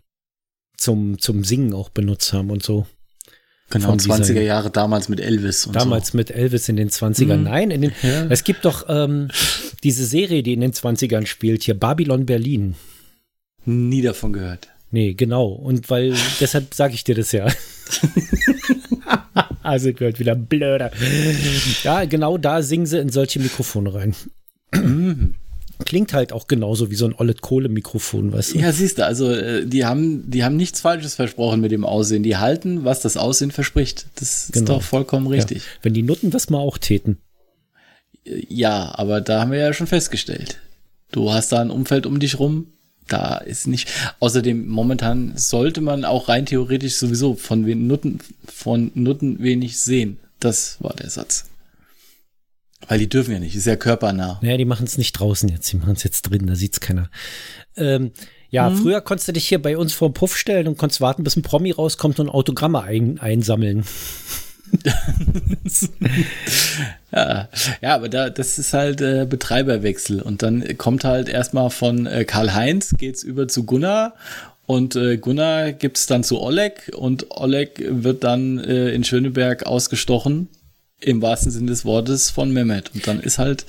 zum, 0.76 1.18
zum 1.18 1.44
Singen 1.44 1.72
auch 1.74 1.88
benutzt 1.88 2.32
haben 2.32 2.50
und 2.50 2.62
so. 2.62 2.86
Genau, 3.70 3.94
20er 3.94 4.40
Jahre 4.42 4.70
damals 4.70 5.08
mit 5.08 5.20
Elvis. 5.20 5.66
Und 5.66 5.74
damals 5.74 6.08
so. 6.08 6.16
mit 6.16 6.30
Elvis 6.30 6.68
in 6.68 6.76
den 6.76 6.88
20ern. 6.88 7.38
Mhm. 7.38 7.42
Nein, 7.44 7.70
in 7.72 7.80
den, 7.80 7.92
ja. 8.02 8.26
es 8.26 8.44
gibt 8.44 8.64
doch 8.64 8.84
ähm, 8.88 9.28
diese 9.82 10.04
Serie, 10.04 10.44
die 10.44 10.52
in 10.52 10.60
den 10.60 10.72
20ern 10.72 11.26
spielt, 11.26 11.64
hier 11.64 11.74
Babylon 11.74 12.26
Berlin. 12.26 12.76
Nie 13.64 14.02
davon 14.02 14.32
gehört. 14.32 14.68
Nee, 14.92 15.14
genau. 15.14 15.48
Und 15.48 15.90
weil, 15.90 16.14
deshalb 16.40 16.74
sage 16.74 16.94
ich 16.94 17.02
dir 17.02 17.16
das 17.16 17.32
ja. 17.32 17.48
also 19.64 19.92
gehört 19.92 20.20
wieder 20.20 20.36
blöder. 20.36 20.92
Ja, 21.82 22.04
genau 22.04 22.38
da 22.38 22.62
singen 22.62 22.86
sie 22.86 23.00
in 23.00 23.08
solche 23.08 23.40
Mikrofone 23.40 23.92
rein. 23.92 24.14
Klingt 25.84 26.12
halt 26.12 26.32
auch 26.32 26.46
genauso 26.46 26.90
wie 26.90 26.94
so 26.94 27.06
ein 27.06 27.14
Ollet 27.14 27.42
Kohle 27.42 27.68
Mikrofon, 27.68 28.32
weißt 28.32 28.54
du? 28.54 28.58
Ja, 28.58 28.72
siehst 28.72 28.98
du, 28.98 29.04
also 29.04 29.30
äh, 29.30 29.66
die 29.66 29.84
haben 29.84 30.30
die 30.30 30.42
haben 30.42 30.56
nichts 30.56 30.80
falsches 30.80 31.14
versprochen 31.14 31.60
mit 31.60 31.70
dem 31.70 31.84
Aussehen. 31.84 32.22
Die 32.22 32.38
halten, 32.38 32.84
was 32.84 33.00
das 33.00 33.16
Aussehen 33.16 33.50
verspricht. 33.50 34.06
Das 34.16 34.48
genau. 34.52 34.62
ist 34.62 34.68
doch 34.68 34.82
vollkommen 34.82 35.26
richtig. 35.26 35.58
Ja. 35.58 35.64
Wenn 35.82 35.94
die 35.94 36.02
Nutten 36.02 36.30
das 36.30 36.50
mal 36.50 36.58
auch 36.58 36.78
täten. 36.78 37.18
Ja, 38.24 38.92
aber 38.96 39.20
da 39.20 39.40
haben 39.40 39.52
wir 39.52 39.58
ja 39.58 39.72
schon 39.72 39.86
festgestellt. 39.86 40.60
Du 41.12 41.30
hast 41.32 41.52
da 41.52 41.60
ein 41.60 41.70
Umfeld 41.70 42.06
um 42.06 42.18
dich 42.18 42.38
rum, 42.38 42.66
da 43.08 43.38
ist 43.38 43.68
nicht. 43.68 43.88
Außerdem 44.18 44.66
momentan 44.66 45.36
sollte 45.36 45.80
man 45.80 46.04
auch 46.04 46.28
rein 46.28 46.46
theoretisch 46.46 46.96
sowieso 46.96 47.34
von 47.34 47.62
Nutten 47.86 48.18
von 48.46 48.90
Nutten 48.94 49.40
wenig 49.40 49.78
sehen. 49.78 50.18
Das 50.40 50.78
war 50.80 50.94
der 50.94 51.10
Satz. 51.10 51.44
Weil 52.88 52.98
die 52.98 53.08
dürfen 53.08 53.32
ja 53.32 53.38
nicht, 53.38 53.56
ist 53.56 53.66
ja 53.66 53.76
körpernah. 53.76 54.38
Naja, 54.42 54.56
die 54.56 54.64
machen 54.64 54.86
es 54.86 54.98
nicht 54.98 55.12
draußen 55.12 55.48
jetzt, 55.48 55.72
die 55.72 55.76
machen 55.76 55.94
es 55.94 56.02
jetzt 56.04 56.22
drin, 56.22 56.46
da 56.46 56.54
sieht's 56.54 56.80
keiner. 56.80 57.10
Ähm, 57.76 58.12
ja, 58.50 58.70
mhm. 58.70 58.76
früher 58.76 59.00
konntest 59.00 59.28
du 59.28 59.32
dich 59.32 59.48
hier 59.48 59.60
bei 59.60 59.76
uns 59.76 59.92
vor 59.92 60.08
den 60.08 60.14
Puff 60.14 60.36
stellen 60.36 60.68
und 60.68 60.78
konntest 60.78 61.00
warten, 61.00 61.24
bis 61.24 61.36
ein 61.36 61.42
Promi 61.42 61.72
rauskommt 61.72 62.20
und 62.20 62.28
Autogramme 62.28 62.82
ein, 62.82 63.18
einsammeln. 63.18 63.84
ja, 67.12 67.48
ja, 67.80 67.94
aber 67.94 68.08
da, 68.08 68.30
das 68.30 68.58
ist 68.58 68.72
halt 68.72 69.00
äh, 69.00 69.26
Betreiberwechsel. 69.28 70.20
Und 70.20 70.42
dann 70.42 70.76
kommt 70.76 71.04
halt 71.04 71.28
erstmal 71.28 71.70
von 71.70 72.06
äh, 72.06 72.24
Karl-Heinz, 72.24 72.94
geht's 72.98 73.22
über 73.22 73.48
zu 73.48 73.64
Gunnar 73.64 74.14
und 74.66 74.96
äh, 74.96 75.16
Gunnar 75.16 75.72
gibt's 75.72 76.06
dann 76.06 76.24
zu 76.24 76.40
Oleg 76.40 76.90
und 76.94 77.30
Oleg 77.30 77.82
wird 77.88 78.24
dann 78.24 78.58
äh, 78.58 78.90
in 78.90 79.04
Schöneberg 79.04 79.66
ausgestochen 79.66 80.48
im 81.00 81.22
wahrsten 81.22 81.50
Sinne 81.50 81.66
des 81.66 81.84
Wortes 81.84 82.30
von 82.30 82.52
Mehmet. 82.52 82.90
Und 82.94 83.06
dann 83.06 83.20
ist 83.20 83.38
halt 83.38 83.66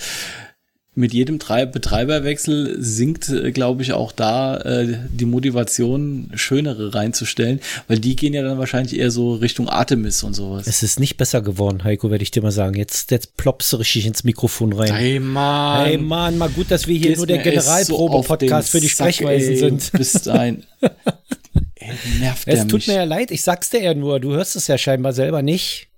mit 0.97 1.13
jedem 1.13 1.37
Betreiberwechsel 1.37 2.77
sinkt, 2.79 3.29
äh, 3.29 3.51
glaube 3.51 3.83
ich, 3.83 3.93
auch 3.93 4.11
da 4.11 4.57
äh, 4.57 4.97
die 5.11 5.25
Motivation, 5.25 6.31
schönere 6.33 6.95
reinzustellen, 6.95 7.61
weil 7.87 7.99
die 7.99 8.15
gehen 8.15 8.33
ja 8.33 8.41
dann 8.41 8.57
wahrscheinlich 8.57 8.97
eher 8.97 9.11
so 9.11 9.35
Richtung 9.35 9.69
Artemis 9.69 10.23
und 10.23 10.33
sowas. 10.33 10.65
Es 10.65 10.81
ist 10.81 10.99
nicht 10.99 11.17
besser 11.17 11.43
geworden, 11.43 11.83
Heiko, 11.83 12.09
werde 12.09 12.23
ich 12.23 12.31
dir 12.31 12.41
mal 12.41 12.51
sagen. 12.51 12.75
Jetzt, 12.75 13.11
jetzt 13.11 13.37
ploppst 13.37 13.71
du 13.71 13.77
richtig 13.77 14.07
ins 14.07 14.23
Mikrofon 14.23 14.73
rein. 14.73 14.91
Hey 14.91 15.19
Mann. 15.19 15.85
Hey 15.85 15.97
Mann, 15.99 16.37
mal 16.39 16.49
gut, 16.49 16.71
dass 16.71 16.87
wir 16.87 16.97
hier 16.97 17.15
nur 17.15 17.27
der 17.27 17.43
Generalprobe-Podcast 17.43 18.71
so 18.71 18.77
für 18.77 18.81
die 18.81 18.89
Sprechweisen 18.89 19.51
ey, 19.51 19.57
sind. 19.57 19.91
Bist 19.91 20.27
ein. 20.27 20.63
ey, 21.75 21.93
nervt 22.19 22.47
es 22.47 22.61
tut 22.61 22.73
mich. 22.73 22.87
mir 22.87 22.95
ja 22.95 23.03
leid, 23.03 23.29
ich 23.29 23.43
sag's 23.43 23.69
dir 23.69 23.83
ja 23.83 23.93
nur, 23.93 24.19
du 24.19 24.33
hörst 24.33 24.55
es 24.55 24.65
ja 24.65 24.79
scheinbar 24.79 25.13
selber 25.13 25.43
nicht. 25.43 25.89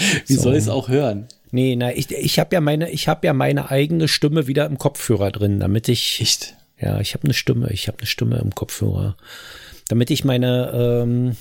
Wie 0.26 0.34
so. 0.34 0.42
soll 0.42 0.52
ich 0.54 0.60
es 0.60 0.68
auch 0.68 0.88
hören? 0.88 1.28
Nee, 1.52 1.76
na, 1.76 1.92
ich, 1.92 2.10
ich 2.10 2.38
habe 2.38 2.54
ja 2.54 2.60
meine, 2.60 2.90
ich 2.90 3.08
habe 3.08 3.26
ja 3.26 3.32
meine 3.32 3.70
eigene 3.70 4.08
Stimme 4.08 4.46
wieder 4.46 4.66
im 4.66 4.78
Kopfhörer 4.78 5.30
drin, 5.30 5.60
damit 5.60 5.88
ich. 5.88 6.20
Echt? 6.20 6.54
Ja, 6.80 7.00
ich 7.00 7.14
habe 7.14 7.24
eine 7.24 7.34
Stimme, 7.34 7.70
ich 7.72 7.88
habe 7.88 7.98
eine 7.98 8.06
Stimme 8.06 8.38
im 8.38 8.54
Kopfhörer. 8.54 9.16
Damit 9.88 10.10
ich 10.10 10.24
meine, 10.24 10.70
ähm, 10.72 11.36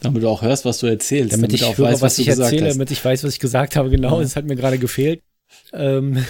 damit 0.00 0.22
du 0.22 0.28
auch 0.28 0.42
hörst, 0.42 0.64
was 0.64 0.78
du 0.78 0.86
erzählst. 0.86 1.32
Damit, 1.32 1.50
damit 1.50 1.54
ich 1.54 1.64
auch 1.64 1.78
höre, 1.78 1.86
weiß, 1.86 1.94
was, 1.94 2.02
was 2.02 2.18
ich 2.18 2.28
erzähle, 2.28 2.68
damit 2.68 2.90
ich 2.90 3.02
weiß, 3.02 3.24
was 3.24 3.32
ich 3.32 3.40
gesagt 3.40 3.76
habe. 3.76 3.90
Genau, 3.90 4.16
ja. 4.16 4.22
das 4.22 4.36
hat 4.36 4.44
mir 4.44 4.56
gerade 4.56 4.78
gefehlt. 4.78 5.22
Ähm, 5.72 6.24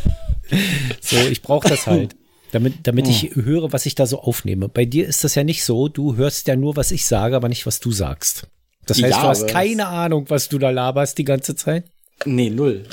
so, 1.00 1.16
ich 1.16 1.42
brauche 1.42 1.68
das 1.68 1.86
halt. 1.86 2.16
Damit, 2.52 2.74
damit 2.84 3.06
oh. 3.06 3.10
ich 3.10 3.36
höre, 3.36 3.72
was 3.72 3.86
ich 3.86 3.94
da 3.94 4.06
so 4.06 4.20
aufnehme. 4.20 4.68
Bei 4.68 4.84
dir 4.84 5.06
ist 5.06 5.22
das 5.24 5.34
ja 5.34 5.44
nicht 5.44 5.62
so. 5.62 5.88
Du 5.88 6.16
hörst 6.16 6.48
ja 6.48 6.56
nur, 6.56 6.76
was 6.76 6.90
ich 6.90 7.06
sage, 7.06 7.36
aber 7.36 7.48
nicht, 7.48 7.66
was 7.66 7.80
du 7.80 7.92
sagst. 7.92 8.48
Das 8.90 9.02
heißt, 9.02 9.16
ja, 9.16 9.22
du 9.22 9.28
hast 9.28 9.48
keine 9.48 9.86
Ahnung, 9.86 10.26
was 10.28 10.48
du 10.48 10.58
da 10.58 10.70
laberst 10.70 11.18
die 11.18 11.24
ganze 11.24 11.54
Zeit? 11.56 11.84
Nee, 12.24 12.50
null. 12.50 12.84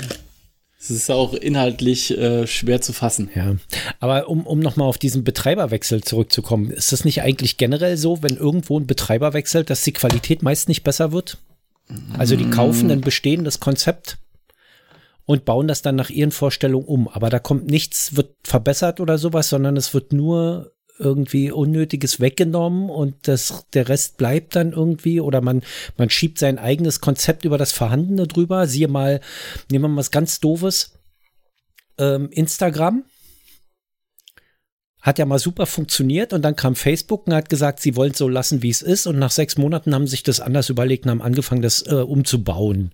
Es 0.79 0.91
ist 0.91 1.09
auch 1.09 1.33
inhaltlich 1.33 2.15
äh, 2.17 2.45
schwer 2.45 2.81
zu 2.81 2.93
fassen. 2.93 3.29
Ja, 3.33 3.55
aber 3.99 4.29
um, 4.29 4.45
um 4.45 4.59
nochmal 4.59 4.87
auf 4.87 4.97
diesen 4.99 5.23
Betreiberwechsel 5.23 6.03
zurückzukommen, 6.03 6.69
ist 6.71 6.91
das 6.91 7.03
nicht 7.03 7.23
eigentlich 7.23 7.57
generell 7.57 7.97
so, 7.97 8.21
wenn 8.21 8.37
irgendwo 8.37 8.79
ein 8.79 8.87
Betreiber 8.87 9.33
wechselt, 9.33 9.69
dass 9.69 9.81
die 9.81 9.91
Qualität 9.91 10.43
meist 10.43 10.69
nicht 10.69 10.83
besser 10.83 11.11
wird? 11.11 11.39
Also 12.17 12.35
die 12.35 12.49
kaufen 12.49 12.91
ein 12.91 13.01
bestehendes 13.01 13.59
Konzept 13.59 14.17
und 15.25 15.45
bauen 15.45 15.67
das 15.67 15.81
dann 15.81 15.95
nach 15.95 16.09
ihren 16.09 16.31
Vorstellungen 16.31 16.85
um. 16.85 17.07
Aber 17.07 17.29
da 17.29 17.39
kommt 17.39 17.67
nichts, 17.67 18.15
wird 18.15 18.35
verbessert 18.43 18.99
oder 18.99 19.17
sowas, 19.17 19.49
sondern 19.49 19.77
es 19.77 19.93
wird 19.93 20.13
nur 20.13 20.73
irgendwie 20.99 21.51
Unnötiges 21.51 22.19
weggenommen 22.19 22.89
und 22.89 23.27
das, 23.27 23.65
der 23.73 23.89
Rest 23.89 24.17
bleibt 24.17 24.55
dann 24.55 24.71
irgendwie 24.71 25.21
oder 25.21 25.41
man, 25.41 25.61
man 25.97 26.09
schiebt 26.09 26.39
sein 26.39 26.57
eigenes 26.57 27.01
Konzept 27.01 27.45
über 27.45 27.57
das 27.57 27.71
Vorhandene 27.71 28.27
drüber. 28.27 28.67
Siehe 28.67 28.87
mal, 28.87 29.21
nehmen 29.69 29.83
wir 29.83 29.89
mal 29.89 29.97
was 29.97 30.11
ganz 30.11 30.39
Doofes. 30.39 30.93
Ähm, 31.97 32.29
Instagram 32.31 33.03
Hat 35.07 35.19
ja 35.19 35.25
mal 35.25 35.39
super 35.39 35.67
funktioniert 35.67 36.33
und 36.33 36.41
dann 36.41 36.57
kam 36.57 36.75
Facebook 36.75 37.27
und 37.27 37.33
hat 37.33 37.47
gesagt, 37.47 37.79
sie 37.79 37.95
wollen 37.95 38.11
es 38.11 38.17
so 38.17 38.27
lassen, 38.27 38.61
wie 38.61 38.69
es 38.69 38.81
ist. 38.81 39.07
Und 39.07 39.17
nach 39.17 39.31
sechs 39.31 39.57
Monaten 39.57 39.95
haben 39.95 40.05
sich 40.05 40.21
das 40.21 40.41
anders 40.41 40.69
überlegt 40.69 41.05
und 41.05 41.11
haben 41.11 41.21
angefangen, 41.21 41.61
das 41.61 41.81
äh, 41.83 41.95
umzubauen. 41.95 42.91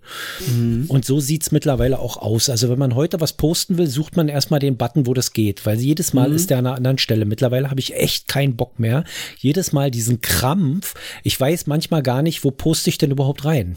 Mhm. 0.48 0.86
Und 0.90 1.06
so 1.06 1.20
sieht 1.20 1.42
es 1.42 1.52
mittlerweile 1.52 1.98
auch 1.98 2.18
aus. 2.18 2.52
Also 2.52 2.70
wenn 2.70 2.78
man 2.78 2.94
heute 2.94 3.20
was 3.20 3.34
posten 3.34 3.80
will, 3.80 3.88
sucht 3.88 4.16
man 4.16 4.28
erstmal 4.28 4.60
den 4.60 4.78
Button, 4.78 5.08
wo 5.08 5.16
das 5.16 5.34
geht, 5.34 5.66
weil 5.66 5.80
jedes 5.80 6.14
Mal 6.14 6.30
mhm. 6.30 6.36
ist 6.36 6.52
der 6.52 6.60
an 6.60 6.68
einer 6.68 6.76
anderen 6.76 7.00
Stelle. 7.00 7.26
Mittlerweile 7.26 7.72
habe 7.72 7.80
ich 7.80 7.96
echt 7.96 8.28
keinen 8.28 8.56
Bock 8.58 8.80
mehr. 8.80 9.06
Jedes 9.40 9.72
Mal 9.72 9.90
diesen 9.90 10.22
Krampf. 10.22 10.94
Ich 11.24 11.40
weiß 11.40 11.66
manchmal 11.66 12.04
gar 12.04 12.22
nicht, 12.22 12.44
wo 12.44 12.52
poste 12.52 12.92
ich 12.92 13.00
denn 13.00 13.10
überhaupt 13.10 13.44
rein. 13.44 13.76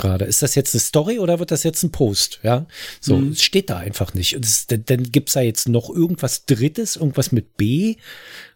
Gerade. 0.00 0.24
Ist 0.24 0.42
das 0.42 0.54
jetzt 0.54 0.74
eine 0.74 0.80
Story 0.80 1.18
oder 1.18 1.38
wird 1.38 1.50
das 1.50 1.62
jetzt 1.62 1.82
ein 1.82 1.92
Post? 1.92 2.40
Ja, 2.42 2.66
so, 3.00 3.16
mhm. 3.16 3.32
es 3.32 3.42
steht 3.42 3.70
da 3.70 3.78
einfach 3.78 4.14
nicht. 4.14 4.36
Und 4.36 4.44
es, 4.44 4.66
dann, 4.66 4.84
dann 4.86 5.04
gibt 5.04 5.28
es 5.28 5.34
da 5.34 5.40
jetzt 5.40 5.68
noch 5.68 5.90
irgendwas 5.90 6.46
Drittes, 6.46 6.96
irgendwas 6.96 7.32
mit 7.32 7.56
B, 7.56 7.96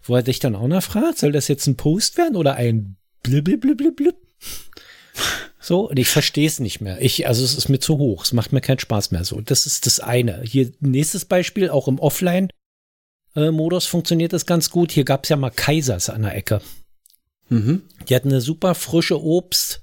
wo 0.03 0.17
er 0.17 0.23
dich 0.23 0.39
dann 0.39 0.57
auch 0.57 0.69
noch 0.69 0.83
fragt, 0.83 1.19
soll 1.19 1.33
das 1.33 1.49
jetzt 1.49 1.67
ein 1.67 1.77
Post 1.77 2.17
werden 2.17 2.37
oder 2.37 2.55
ein 2.55 2.97
blibblibblibblib? 3.23 4.17
So, 5.61 5.89
und 5.89 5.99
ich 5.99 6.09
verstehe 6.09 6.47
es 6.47 6.61
nicht 6.61 6.81
mehr. 6.81 7.01
Ich, 7.01 7.27
also 7.27 7.45
es 7.45 7.55
ist 7.55 7.69
mir 7.69 7.79
zu 7.79 7.99
hoch. 7.99 8.25
Es 8.25 8.33
macht 8.33 8.53
mir 8.53 8.61
keinen 8.61 8.81
Spaß 8.81 9.13
mehr 9.13 9.25
so. 9.25 9.41
Das 9.41 9.65
ist 9.65 9.87
das 9.87 10.01
eine. 10.01 10.43
Hier, 10.43 10.73
nächstes 10.81 11.25
Beispiel, 11.25 11.71
auch 11.71 11.89
im 11.89 11.99
Offline-Modus 11.99 13.87
funktioniert 13.87 14.33
das 14.33 14.45
ganz 14.45 14.71
gut. 14.71 14.93
Hier 14.93 15.05
gab 15.05 15.25
es 15.25 15.31
ja 15.31 15.37
mal 15.37 15.51
Kaisers 15.51 16.11
an 16.11 16.23
der 16.23 16.37
Ecke. 16.37 16.61
Mhm. 17.49 17.83
Die 18.09 18.15
hatten 18.15 18.29
eine 18.29 18.41
super 18.41 18.75
frische 18.75 19.23
Obst, 19.23 19.83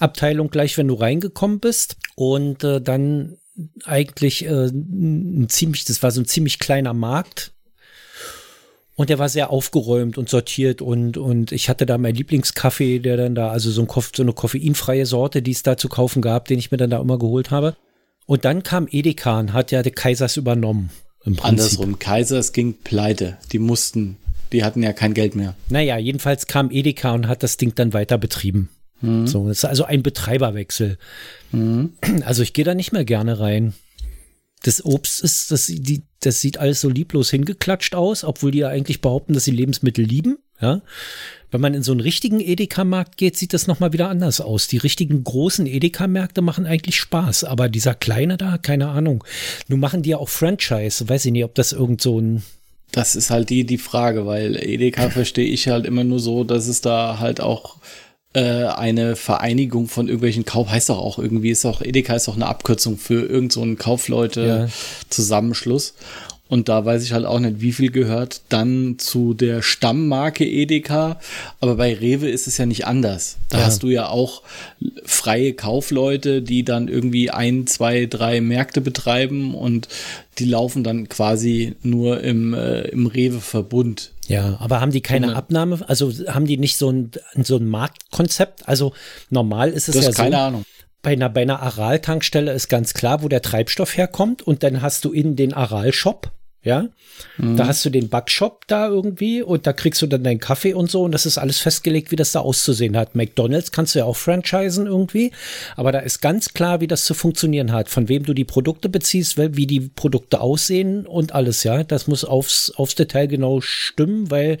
Abteilung 0.00 0.50
gleich, 0.50 0.76
wenn 0.78 0.88
du 0.88 0.94
reingekommen 0.94 1.60
bist. 1.60 1.96
Und 2.14 2.64
äh, 2.64 2.80
dann 2.80 3.36
eigentlich 3.84 4.44
äh, 4.44 4.66
ein 4.66 5.48
ziemlich, 5.48 5.84
das 5.84 6.02
war 6.02 6.10
so 6.10 6.20
ein 6.20 6.26
ziemlich 6.26 6.58
kleiner 6.58 6.94
Markt. 6.94 7.52
Und 8.94 9.10
der 9.10 9.20
war 9.20 9.28
sehr 9.28 9.50
aufgeräumt 9.50 10.18
und 10.18 10.28
sortiert 10.28 10.82
und, 10.82 11.16
und 11.16 11.52
ich 11.52 11.68
hatte 11.68 11.86
da 11.86 11.98
meinen 11.98 12.16
Lieblingskaffee, 12.16 12.98
der 12.98 13.16
dann 13.16 13.36
da, 13.36 13.50
also 13.50 13.70
so, 13.70 13.82
ein, 13.82 13.88
so 13.88 14.22
eine 14.24 14.32
koffeinfreie 14.32 15.06
Sorte, 15.06 15.40
die 15.40 15.52
es 15.52 15.62
da 15.62 15.76
zu 15.76 15.88
kaufen 15.88 16.20
gab, 16.20 16.48
den 16.48 16.58
ich 16.58 16.72
mir 16.72 16.78
dann 16.78 16.90
da 16.90 17.00
immer 17.00 17.16
geholt 17.16 17.52
habe. 17.52 17.76
Und 18.26 18.44
dann 18.44 18.64
kam 18.64 18.88
Edeka 18.90 19.38
und 19.38 19.52
hat 19.52 19.70
ja 19.70 19.84
der 19.84 19.92
Kaisers 19.92 20.36
übernommen. 20.36 20.90
Andersrum, 21.42 22.00
Kaisers 22.00 22.52
ging 22.52 22.74
pleite. 22.74 23.38
Die 23.52 23.60
mussten, 23.60 24.16
die 24.52 24.64
hatten 24.64 24.82
ja 24.82 24.92
kein 24.92 25.14
Geld 25.14 25.36
mehr. 25.36 25.54
Naja, 25.68 25.96
jedenfalls 25.96 26.46
kam 26.48 26.70
Edeka 26.72 27.12
und 27.12 27.28
hat 27.28 27.44
das 27.44 27.56
Ding 27.56 27.74
dann 27.76 27.92
weiter 27.92 28.18
betrieben. 28.18 28.68
Mhm. 29.00 29.26
So, 29.26 29.46
das 29.48 29.58
ist 29.58 29.64
also 29.64 29.84
ein 29.84 30.02
Betreiberwechsel. 30.02 30.98
Mhm. 31.52 31.92
Also 32.24 32.42
ich 32.42 32.52
gehe 32.52 32.64
da 32.64 32.74
nicht 32.74 32.92
mehr 32.92 33.04
gerne 33.04 33.40
rein. 33.40 33.74
Das 34.62 34.84
Obst 34.84 35.22
ist, 35.22 35.52
das, 35.52 35.66
die, 35.66 36.02
das 36.20 36.40
sieht 36.40 36.58
alles 36.58 36.80
so 36.80 36.88
lieblos 36.88 37.30
hingeklatscht 37.30 37.94
aus, 37.94 38.24
obwohl 38.24 38.50
die 38.50 38.58
ja 38.58 38.68
eigentlich 38.68 39.00
behaupten, 39.00 39.32
dass 39.32 39.44
sie 39.44 39.52
Lebensmittel 39.52 40.04
lieben. 40.04 40.38
Ja. 40.60 40.82
Wenn 41.50 41.60
man 41.60 41.74
in 41.74 41.84
so 41.84 41.92
einen 41.92 42.00
richtigen 42.00 42.40
Edeka-Markt 42.40 43.16
geht, 43.16 43.36
sieht 43.36 43.54
das 43.54 43.68
nochmal 43.68 43.92
wieder 43.92 44.08
anders 44.08 44.40
aus. 44.40 44.66
Die 44.66 44.76
richtigen 44.76 45.22
großen 45.22 45.66
Edeka-Märkte 45.66 46.42
machen 46.42 46.66
eigentlich 46.66 46.96
Spaß, 46.96 47.44
aber 47.44 47.68
dieser 47.68 47.94
kleine 47.94 48.36
da, 48.36 48.58
keine 48.58 48.88
Ahnung. 48.88 49.24
Nun 49.68 49.80
machen 49.80 50.02
die 50.02 50.10
ja 50.10 50.18
auch 50.18 50.28
Franchise. 50.28 51.08
Weiß 51.08 51.24
ich 51.24 51.32
nicht, 51.32 51.44
ob 51.44 51.54
das 51.54 51.72
irgend 51.72 52.00
so 52.00 52.20
ein 52.20 52.42
das 52.90 53.16
ist 53.16 53.28
halt 53.28 53.50
die, 53.50 53.64
die 53.64 53.76
Frage, 53.78 54.26
weil 54.26 54.56
Edeka 54.56 55.10
verstehe 55.10 55.46
ich 55.46 55.68
halt 55.68 55.84
immer 55.84 56.04
nur 56.04 56.20
so, 56.20 56.44
dass 56.44 56.68
es 56.68 56.80
da 56.80 57.18
halt 57.18 57.40
auch 57.40 57.76
äh, 58.34 58.64
eine 58.64 59.16
Vereinigung 59.16 59.88
von 59.88 60.06
irgendwelchen 60.06 60.44
Kauf, 60.44 60.70
heißt 60.70 60.90
doch 60.90 60.98
auch 60.98 61.18
irgendwie, 61.18 61.48
ist 61.50 61.64
auch, 61.64 61.80
Edeka 61.80 62.14
ist 62.14 62.28
auch 62.28 62.36
eine 62.36 62.46
Abkürzung 62.46 62.98
für 62.98 63.22
irgendeinen 63.22 63.76
so 63.76 63.82
Kaufleute-Zusammenschluss. 63.82 65.94
Ja. 65.96 66.04
Und 66.48 66.70
da 66.70 66.84
weiß 66.84 67.04
ich 67.04 67.12
halt 67.12 67.26
auch 67.26 67.40
nicht, 67.40 67.60
wie 67.60 67.72
viel 67.72 67.90
gehört 67.90 68.40
dann 68.48 68.96
zu 68.98 69.34
der 69.34 69.60
Stammmarke 69.60 70.46
Edeka. 70.46 71.20
Aber 71.60 71.76
bei 71.76 71.94
Rewe 71.94 72.28
ist 72.28 72.46
es 72.46 72.56
ja 72.56 72.64
nicht 72.64 72.86
anders. 72.86 73.36
Da 73.50 73.58
ja. 73.58 73.66
hast 73.66 73.82
du 73.82 73.88
ja 73.88 74.08
auch 74.08 74.42
freie 75.04 75.52
Kaufleute, 75.52 76.40
die 76.40 76.64
dann 76.64 76.88
irgendwie 76.88 77.30
ein, 77.30 77.66
zwei, 77.66 78.06
drei 78.06 78.40
Märkte 78.40 78.80
betreiben 78.80 79.54
und 79.54 79.88
die 80.38 80.46
laufen 80.46 80.84
dann 80.84 81.10
quasi 81.10 81.74
nur 81.82 82.22
im, 82.22 82.54
äh, 82.54 82.88
im 82.88 83.06
Rewe-Verbund. 83.06 84.12
Ja, 84.28 84.56
aber 84.60 84.80
haben 84.80 84.92
die 84.92 85.00
keine 85.00 85.34
Abnahme? 85.34 85.80
Also 85.88 86.12
haben 86.28 86.46
die 86.46 86.58
nicht 86.58 86.76
so 86.76 86.90
ein, 86.90 87.10
so 87.42 87.56
ein 87.56 87.66
Marktkonzept? 87.66 88.68
Also 88.68 88.92
normal 89.30 89.70
ist 89.70 89.88
es 89.88 89.94
das 89.94 90.04
ja 90.04 90.10
ist 90.10 90.16
keine 90.16 90.36
so. 90.36 90.42
Ahnung 90.42 90.64
bei 91.02 91.12
einer, 91.12 91.28
bei 91.28 91.42
einer 91.42 91.62
Aral-Tankstelle 91.62 92.52
ist 92.52 92.68
ganz 92.68 92.92
klar, 92.92 93.22
wo 93.22 93.28
der 93.28 93.42
Treibstoff 93.42 93.96
herkommt 93.96 94.42
und 94.42 94.62
dann 94.62 94.82
hast 94.82 95.04
du 95.04 95.12
in 95.12 95.36
den 95.36 95.54
Aral-Shop 95.54 96.32
ja. 96.62 96.88
Mhm. 97.36 97.56
Da 97.56 97.66
hast 97.66 97.84
du 97.84 97.90
den 97.90 98.08
Backshop 98.08 98.66
da 98.66 98.88
irgendwie 98.88 99.42
und 99.42 99.66
da 99.66 99.72
kriegst 99.72 100.02
du 100.02 100.06
dann 100.06 100.24
deinen 100.24 100.40
Kaffee 100.40 100.74
und 100.74 100.90
so 100.90 101.02
und 101.02 101.12
das 101.12 101.24
ist 101.24 101.38
alles 101.38 101.58
festgelegt, 101.58 102.10
wie 102.10 102.16
das 102.16 102.32
da 102.32 102.40
auszusehen 102.40 102.96
hat. 102.96 103.14
McDonalds 103.14 103.70
kannst 103.70 103.94
du 103.94 104.00
ja 104.00 104.04
auch 104.04 104.16
franchisen 104.16 104.86
irgendwie, 104.86 105.30
aber 105.76 105.92
da 105.92 106.00
ist 106.00 106.20
ganz 106.20 106.52
klar, 106.54 106.80
wie 106.80 106.88
das 106.88 107.04
zu 107.04 107.14
funktionieren 107.14 107.72
hat, 107.72 107.88
von 107.88 108.08
wem 108.08 108.24
du 108.24 108.34
die 108.34 108.44
Produkte 108.44 108.88
beziehst, 108.88 109.38
wie 109.38 109.66
die 109.66 109.80
Produkte 109.80 110.40
aussehen 110.40 111.06
und 111.06 111.32
alles, 111.32 111.62
ja. 111.64 111.84
Das 111.84 112.06
muss 112.08 112.24
aufs, 112.24 112.72
aufs 112.76 112.96
Detail 112.96 113.26
genau 113.26 113.60
stimmen, 113.60 114.30
weil 114.30 114.58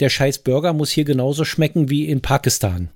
der 0.00 0.10
scheiß 0.10 0.38
Burger 0.38 0.72
muss 0.72 0.90
hier 0.90 1.04
genauso 1.04 1.44
schmecken 1.44 1.90
wie 1.90 2.06
in 2.08 2.22
Pakistan. 2.22 2.90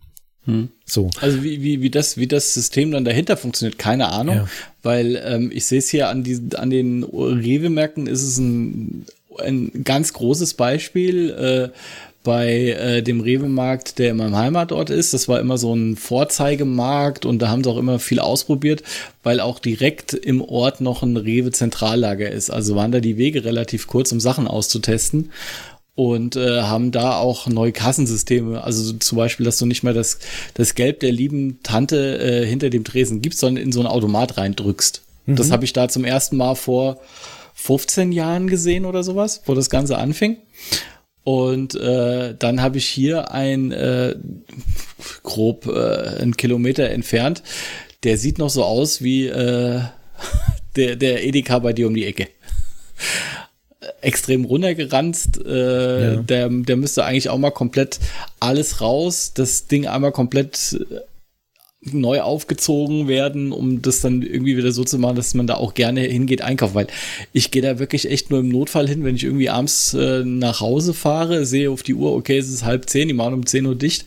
Hm. 0.46 0.68
So. 0.84 1.10
Also 1.20 1.42
wie, 1.42 1.62
wie, 1.62 1.82
wie, 1.82 1.90
das, 1.90 2.16
wie 2.16 2.26
das 2.26 2.54
System 2.54 2.92
dann 2.92 3.04
dahinter 3.04 3.36
funktioniert, 3.36 3.78
keine 3.78 4.10
Ahnung. 4.10 4.36
Ja. 4.36 4.48
Weil 4.82 5.22
ähm, 5.24 5.50
ich 5.52 5.66
sehe 5.66 5.80
es 5.80 5.88
hier 5.88 6.08
an, 6.08 6.22
diesen, 6.22 6.54
an 6.54 6.70
den 6.70 7.04
Rewe-Märkten 7.04 8.06
ist 8.06 8.22
es 8.22 8.38
ein, 8.38 9.06
ein 9.38 9.84
ganz 9.84 10.12
großes 10.12 10.54
Beispiel. 10.54 11.30
Äh, 11.30 11.68
bei 12.26 12.72
äh, 12.72 13.02
dem 13.02 13.20
Rewe-Markt, 13.20 14.00
der 14.00 14.10
in 14.10 14.16
meinem 14.16 14.36
Heimatort 14.36 14.90
ist. 14.90 15.14
Das 15.14 15.28
war 15.28 15.38
immer 15.38 15.58
so 15.58 15.72
ein 15.72 15.94
Vorzeigemarkt 15.94 17.24
und 17.24 17.38
da 17.40 17.48
haben 17.48 17.62
sie 17.62 17.70
auch 17.70 17.78
immer 17.78 18.00
viel 18.00 18.18
ausprobiert, 18.18 18.82
weil 19.22 19.38
auch 19.38 19.60
direkt 19.60 20.12
im 20.12 20.42
Ort 20.42 20.80
noch 20.80 21.04
ein 21.04 21.16
Rewe-Zentrallager 21.16 22.28
ist. 22.28 22.50
Also 22.50 22.74
waren 22.74 22.90
da 22.90 22.98
die 22.98 23.16
Wege 23.16 23.44
relativ 23.44 23.86
kurz, 23.86 24.10
um 24.10 24.18
Sachen 24.18 24.48
auszutesten 24.48 25.30
und 25.96 26.36
äh, 26.36 26.60
haben 26.60 26.92
da 26.92 27.16
auch 27.16 27.48
neue 27.48 27.72
Kassensysteme. 27.72 28.62
Also 28.62 28.92
zum 28.92 29.18
Beispiel, 29.18 29.44
dass 29.44 29.58
du 29.58 29.66
nicht 29.66 29.82
mehr 29.82 29.94
das, 29.94 30.18
das 30.54 30.74
Gelb 30.74 31.00
der 31.00 31.10
lieben 31.10 31.60
Tante 31.62 32.18
äh, 32.18 32.46
hinter 32.46 32.70
dem 32.70 32.84
Tresen 32.84 33.22
gibst, 33.22 33.40
sondern 33.40 33.64
in 33.64 33.72
so 33.72 33.80
ein 33.80 33.86
Automat 33.86 34.36
reindrückst. 34.36 35.02
Mhm. 35.24 35.36
Das 35.36 35.50
habe 35.50 35.64
ich 35.64 35.72
da 35.72 35.88
zum 35.88 36.04
ersten 36.04 36.36
Mal 36.36 36.54
vor 36.54 37.00
15 37.54 38.12
Jahren 38.12 38.46
gesehen 38.46 38.84
oder 38.84 39.02
sowas, 39.02 39.42
wo 39.46 39.54
das 39.54 39.70
Ganze 39.70 39.96
anfing. 39.96 40.36
Und 41.24 41.74
äh, 41.74 42.34
dann 42.38 42.60
habe 42.60 42.76
ich 42.76 42.86
hier 42.86 43.32
ein 43.32 43.72
äh, 43.72 44.16
grob 45.22 45.66
äh, 45.66 46.20
einen 46.20 46.36
Kilometer 46.36 46.90
entfernt. 46.90 47.42
Der 48.04 48.18
sieht 48.18 48.38
noch 48.38 48.50
so 48.50 48.64
aus 48.64 49.02
wie 49.02 49.26
äh, 49.28 49.80
der, 50.76 50.96
der 50.96 51.24
Edeka 51.24 51.58
bei 51.58 51.72
dir 51.72 51.86
um 51.86 51.94
die 51.94 52.04
Ecke 52.04 52.28
extrem 54.00 54.44
runtergeranzt. 54.44 55.44
Äh, 55.44 56.14
ja. 56.14 56.16
der, 56.16 56.48
der 56.48 56.76
müsste 56.76 57.04
eigentlich 57.04 57.28
auch 57.28 57.38
mal 57.38 57.50
komplett 57.50 58.00
alles 58.40 58.80
raus, 58.80 59.32
das 59.34 59.66
Ding 59.66 59.86
einmal 59.86 60.12
komplett 60.12 60.78
äh, 60.90 61.00
neu 61.92 62.20
aufgezogen 62.20 63.08
werden, 63.08 63.52
um 63.52 63.82
das 63.82 64.00
dann 64.00 64.22
irgendwie 64.22 64.56
wieder 64.56 64.72
so 64.72 64.84
zu 64.84 64.98
machen, 64.98 65.16
dass 65.16 65.34
man 65.34 65.46
da 65.46 65.54
auch 65.54 65.74
gerne 65.74 66.00
hingeht 66.00 66.42
einkaufen, 66.42 66.74
weil 66.74 66.86
ich 67.32 67.50
gehe 67.50 67.62
da 67.62 67.78
wirklich 67.78 68.10
echt 68.10 68.30
nur 68.30 68.40
im 68.40 68.48
Notfall 68.48 68.88
hin, 68.88 69.04
wenn 69.04 69.16
ich 69.16 69.24
irgendwie 69.24 69.50
abends 69.50 69.94
äh, 69.94 70.24
nach 70.24 70.60
Hause 70.60 70.94
fahre, 70.94 71.46
sehe 71.46 71.70
auf 71.70 71.82
die 71.82 71.94
Uhr, 71.94 72.14
okay, 72.14 72.38
es 72.38 72.48
ist 72.48 72.64
halb 72.64 72.88
zehn, 72.88 73.08
die 73.08 73.14
machen 73.14 73.34
um 73.34 73.46
zehn 73.46 73.66
Uhr 73.66 73.76
dicht. 73.76 74.06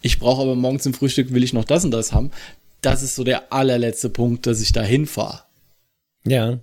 Ich 0.00 0.18
brauche 0.18 0.42
aber 0.42 0.54
morgens 0.54 0.84
zum 0.84 0.94
Frühstück, 0.94 1.32
will 1.32 1.44
ich 1.44 1.52
noch 1.52 1.64
das 1.64 1.84
und 1.84 1.90
das 1.90 2.12
haben. 2.12 2.30
Das 2.80 3.02
ist 3.02 3.16
so 3.16 3.24
der 3.24 3.52
allerletzte 3.52 4.08
Punkt, 4.08 4.46
dass 4.46 4.60
ich 4.60 4.72
da 4.72 4.82
hinfahre. 4.82 5.42
Ja. 6.24 6.60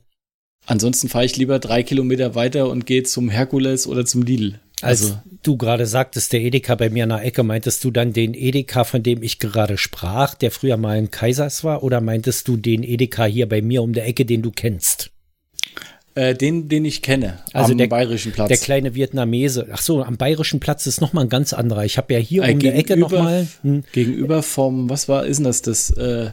Ansonsten 0.66 1.10
fahre 1.10 1.26
ich 1.26 1.38
lieber 1.38 1.60
drei 1.60 1.84
Kilometer 1.84 2.36
weiter 2.36 2.70
und 2.70 2.86
gehe 2.86 3.04
zum 3.04 3.30
Herkules 3.30 3.88
oder 3.88 4.06
zum 4.06 4.24
Lidl. 4.24 4.60
Also, 4.82 5.14
Als 5.14 5.18
du 5.44 5.58
gerade 5.58 5.86
sagtest, 5.86 6.34
der 6.34 6.42
Edeka 6.42 6.76
bei 6.76 6.90
mir 6.90 7.04
in 7.04 7.10
der 7.10 7.24
Ecke, 7.24 7.44
meintest 7.44 7.84
du 7.84 7.92
dann 7.92 8.14
den 8.14 8.34
Edeka, 8.34 8.84
von 8.84 9.04
dem 9.04 9.24
ich 9.24 9.40
gerade 9.40 9.78
sprach, 9.78 10.36
der 10.36 10.52
früher 10.52 10.78
mal 10.78 10.98
ein 10.98 11.12
Kaisers 11.12 11.64
war, 11.64 11.82
oder 11.84 12.02
meintest 12.02 12.48
du 12.48 12.58
den 12.58 12.84
Edeka 12.84 13.26
hier 13.26 13.48
bei 13.48 13.62
mir 13.62 13.84
um 13.84 13.94
der 13.94 14.06
Ecke, 14.06 14.26
den 14.26 14.42
du 14.42 14.52
kennst? 14.52 15.12
Äh, 16.18 16.34
den, 16.34 16.70
den 16.70 16.86
ich 16.86 17.02
kenne, 17.02 17.40
also 17.52 17.74
am 17.74 17.78
der, 17.78 17.88
Bayerischen 17.88 18.32
Platz. 18.32 18.48
Der 18.48 18.58
kleine 18.58 18.96
Vietnamese. 18.96 19.68
Ach 19.72 19.82
so, 19.82 20.02
am 20.02 20.16
Bayerischen 20.16 20.62
Platz 20.62 20.88
ist 20.88 21.02
nochmal 21.02 21.26
ein 21.26 21.30
ganz 21.30 21.52
anderer. 21.52 21.84
Ich 21.84 21.98
habe 21.98 22.14
ja 22.14 22.20
hier 22.20 22.44
äh, 22.44 22.54
um 22.54 22.60
die 22.60 22.70
Ecke 22.70 22.96
nochmal. 22.96 23.48
Hm. 23.64 23.84
Gegenüber 23.92 24.42
vom, 24.42 24.90
was 24.90 25.10
war, 25.10 25.26
ist 25.26 25.38
denn 25.38 25.44
das, 25.44 25.62
das, 25.62 25.90
äh, 25.92 26.32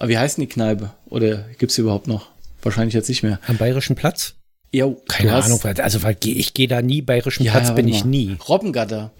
wie 0.00 0.16
heißt 0.16 0.38
denn 0.38 0.42
die 0.42 0.48
Kneipe? 0.48 0.92
Oder 1.08 1.44
gibt's 1.58 1.74
die 1.74 1.80
überhaupt 1.80 2.06
noch? 2.06 2.28
Wahrscheinlich 2.66 2.94
jetzt 2.94 3.08
nicht 3.08 3.22
mehr. 3.22 3.38
Am 3.46 3.58
Bayerischen 3.58 3.94
Platz? 3.94 4.34
Ja, 4.72 4.92
keine 5.08 5.34
Ahnung. 5.34 5.60
Also 5.62 6.02
weil 6.02 6.16
ich 6.24 6.52
gehe 6.52 6.66
da 6.66 6.82
nie. 6.82 7.00
Bayerischen 7.00 7.44
ja, 7.44 7.52
Platz 7.52 7.72
bin 7.74 7.86
ich 7.86 8.04
nie. 8.04 8.36
Robbengatter. 8.48 9.12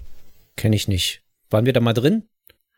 Kenne 0.57 0.75
ich 0.75 0.89
nicht. 0.89 1.21
Waren 1.49 1.65
wir 1.65 1.71
da 1.71 1.79
mal 1.79 1.93
drin? 1.93 2.23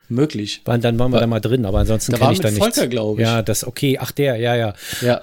Möglich. 0.10 0.62
Waren, 0.66 0.82
dann 0.82 1.00
waren 1.00 1.12
wir 1.12 1.20
da 1.20 1.26
mal 1.26 1.40
drin, 1.40 1.66
aber 1.66 1.80
ansonsten 1.80 2.14
kenne 2.14 2.34
ich 2.34 2.40
da 2.40 2.52
nichts. 2.52 2.64
Volker, 2.64 2.88
glaube 2.88 3.22
ich. 3.22 3.28
Ja, 3.28 3.42
das 3.42 3.66
okay. 3.66 3.98
Ach 4.00 4.12
der, 4.12 4.36
ja, 4.38 4.56
ja. 4.56 4.74
Ja. 5.02 5.22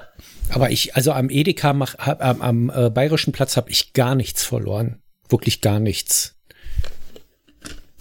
Aber 0.48 0.70
ich, 0.70 0.96
also 0.96 1.12
am 1.12 1.30
Edeka, 1.30 1.72
mach, 1.72 1.96
hab, 1.98 2.24
am, 2.24 2.42
am 2.42 2.72
äh, 2.74 2.90
bayerischen 2.90 3.32
Platz 3.32 3.56
habe 3.56 3.70
ich 3.70 3.92
gar 3.92 4.16
nichts 4.16 4.44
verloren. 4.44 5.00
Wirklich 5.28 5.60
gar 5.60 5.78
nichts. 5.78 6.35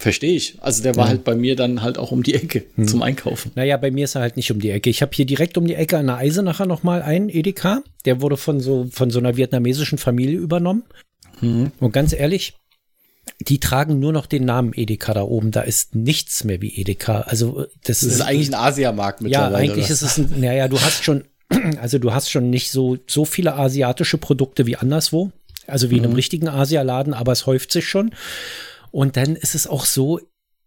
Verstehe 0.05 0.35
ich. 0.35 0.59
Also 0.61 0.83
der 0.83 0.95
war 0.97 1.05
ja. 1.05 1.09
halt 1.09 1.23
bei 1.23 1.33
mir 1.33 1.55
dann 1.55 1.81
halt 1.81 1.97
auch 1.97 2.11
um 2.11 2.21
die 2.21 2.35
Ecke 2.35 2.63
hm. 2.75 2.87
zum 2.87 3.01
Einkaufen. 3.01 3.51
Naja, 3.55 3.75
bei 3.75 3.89
mir 3.89 4.03
ist 4.03 4.13
er 4.13 4.21
halt 4.21 4.37
nicht 4.37 4.51
um 4.51 4.59
die 4.59 4.69
Ecke. 4.69 4.91
Ich 4.91 5.01
habe 5.01 5.11
hier 5.15 5.25
direkt 5.25 5.57
um 5.57 5.65
die 5.65 5.73
Ecke 5.73 5.97
an 5.97 6.05
der 6.05 6.17
Eisenacher 6.17 6.67
nochmal 6.67 7.01
einen 7.01 7.27
Edeka. 7.27 7.81
Der 8.05 8.21
wurde 8.21 8.37
von 8.37 8.59
so, 8.59 8.85
von 8.91 9.09
so 9.09 9.17
einer 9.17 9.35
vietnamesischen 9.35 9.97
Familie 9.97 10.37
übernommen. 10.37 10.83
Hm. 11.39 11.71
Und 11.79 11.91
ganz 11.91 12.13
ehrlich, 12.13 12.53
die 13.39 13.59
tragen 13.59 13.99
nur 13.99 14.13
noch 14.13 14.27
den 14.27 14.45
Namen 14.45 14.73
Edeka 14.75 15.15
da 15.15 15.23
oben. 15.23 15.49
Da 15.49 15.61
ist 15.61 15.95
nichts 15.95 16.43
mehr 16.43 16.61
wie 16.61 16.79
Edeka. 16.79 17.21
Also 17.21 17.61
das, 17.61 18.01
das 18.01 18.03
ist, 18.03 18.13
ist, 18.13 18.21
eigentlich 18.21 18.49
ein 18.49 18.53
Asiamarkt 18.53 19.21
mittlerweile. 19.21 19.53
Ja, 19.53 19.57
eigentlich 19.73 19.89
ist 19.89 20.03
es 20.03 20.19
ein, 20.19 20.39
naja, 20.39 20.67
du 20.67 20.79
hast 20.79 21.03
schon, 21.03 21.23
also 21.81 21.97
du 21.97 22.13
hast 22.13 22.29
schon 22.29 22.51
nicht 22.51 22.69
so, 22.69 22.99
so 23.07 23.25
viele 23.25 23.55
asiatische 23.55 24.19
Produkte 24.19 24.67
wie 24.67 24.75
anderswo. 24.75 25.31
Also 25.65 25.89
wie 25.89 25.95
in 25.95 26.03
einem 26.03 26.11
mhm. 26.11 26.17
richtigen 26.17 26.47
Asialaden, 26.47 27.15
aber 27.15 27.31
es 27.31 27.47
häuft 27.47 27.71
sich 27.71 27.87
schon. 27.89 28.11
Und 28.95 29.17
dann 29.17 29.35
ist 29.35 29.55
es 29.55 29.67
auch 29.67 29.83
so 29.83 30.21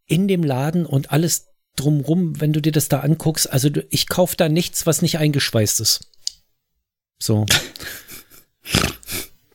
in 0.05 0.29
dem 0.29 0.45
Laden 0.45 0.85
und 0.85 1.13
alles 1.13 1.47
drumrum, 1.77 2.39
wenn 2.43 2.53
du 2.53 2.61
dir 2.61 2.73
das 2.73 2.89
da 2.89 3.01
anguckst, 3.01 3.51
also 3.51 3.71
ich 3.89 4.07
kaufe 4.07 4.37
da 4.37 4.51
nichts, 4.51 4.85
was 4.85 5.01
nicht 5.01 5.17
eingeschweißt 5.17 5.81
ist. 5.81 6.11
So. 7.19 7.47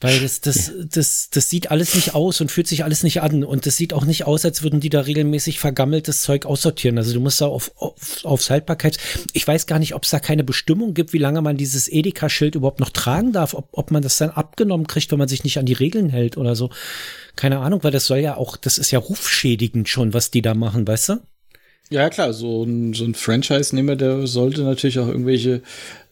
Weil 0.03 0.19
das, 0.19 0.41
das, 0.41 0.73
das, 0.91 1.29
das 1.29 1.49
sieht 1.49 1.71
alles 1.71 1.95
nicht 1.95 2.13
aus 2.13 2.41
und 2.41 2.51
fühlt 2.51 2.67
sich 2.67 2.83
alles 2.83 3.03
nicht 3.03 3.21
an. 3.21 3.45
Und 3.45 3.65
das 3.65 3.77
sieht 3.77 3.93
auch 3.93 4.03
nicht 4.03 4.27
aus, 4.27 4.43
als 4.43 4.61
würden 4.61 4.81
die 4.81 4.89
da 4.89 4.99
regelmäßig 4.99 5.59
vergammeltes 5.59 6.23
Zeug 6.23 6.45
aussortieren. 6.45 6.97
Also 6.97 7.13
du 7.13 7.21
musst 7.21 7.39
da 7.39 7.47
auf, 7.47 7.71
auf, 7.77 7.93
aufs 8.25 8.49
Haltbarkeit. 8.49 8.97
Ich 9.31 9.47
weiß 9.47 9.65
gar 9.65 9.79
nicht, 9.79 9.95
ob 9.95 10.03
es 10.03 10.09
da 10.09 10.19
keine 10.19 10.43
Bestimmung 10.43 10.93
gibt, 10.93 11.13
wie 11.13 11.19
lange 11.19 11.41
man 11.41 11.55
dieses 11.55 11.87
Edeka-Schild 11.87 12.55
überhaupt 12.55 12.81
noch 12.81 12.89
tragen 12.89 13.31
darf, 13.31 13.53
ob, 13.53 13.69
ob 13.71 13.91
man 13.91 14.03
das 14.03 14.17
dann 14.17 14.29
abgenommen 14.29 14.87
kriegt, 14.87 15.09
wenn 15.13 15.19
man 15.19 15.29
sich 15.29 15.45
nicht 15.45 15.57
an 15.57 15.65
die 15.65 15.71
Regeln 15.71 16.09
hält 16.09 16.35
oder 16.35 16.57
so. 16.57 16.69
Keine 17.37 17.59
Ahnung, 17.59 17.81
weil 17.85 17.91
das 17.91 18.05
soll 18.05 18.17
ja 18.17 18.35
auch, 18.35 18.57
das 18.57 18.77
ist 18.77 18.91
ja 18.91 18.99
rufschädigend 18.99 19.87
schon, 19.87 20.13
was 20.13 20.31
die 20.31 20.41
da 20.41 20.53
machen, 20.53 20.85
weißt 20.85 21.09
du? 21.09 21.19
Ja, 21.89 22.09
klar, 22.09 22.33
so 22.33 22.63
ein, 22.63 22.93
so 22.93 23.03
ein 23.03 23.13
Franchise-Nehmer, 23.13 23.95
der 23.95 24.25
sollte 24.25 24.63
natürlich 24.63 24.99
auch 24.99 25.07
irgendwelche 25.07 25.61